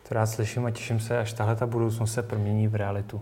To 0.07 0.13
rád 0.13 0.25
slyším 0.25 0.65
a 0.65 0.71
těším 0.71 0.99
se, 0.99 1.19
až 1.19 1.33
tahle 1.33 1.55
ta 1.55 1.65
budoucnost 1.65 2.13
se 2.13 2.23
promění 2.23 2.67
v 2.67 2.75
realitu. 2.75 3.21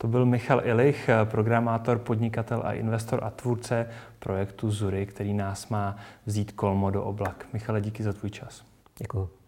To 0.00 0.08
byl 0.08 0.26
Michal 0.26 0.60
Ilich, 0.64 1.10
programátor, 1.24 1.98
podnikatel 1.98 2.62
a 2.64 2.72
investor 2.72 3.24
a 3.24 3.30
tvůrce 3.30 3.86
projektu 4.18 4.70
Zury, 4.70 5.06
který 5.06 5.34
nás 5.34 5.68
má 5.68 5.96
vzít 6.26 6.52
kolmo 6.52 6.90
do 6.90 7.04
oblak. 7.04 7.46
Michale, 7.52 7.80
díky 7.80 8.02
za 8.02 8.12
tvůj 8.12 8.30
čas. 8.30 8.64
Děkuji. 8.98 9.39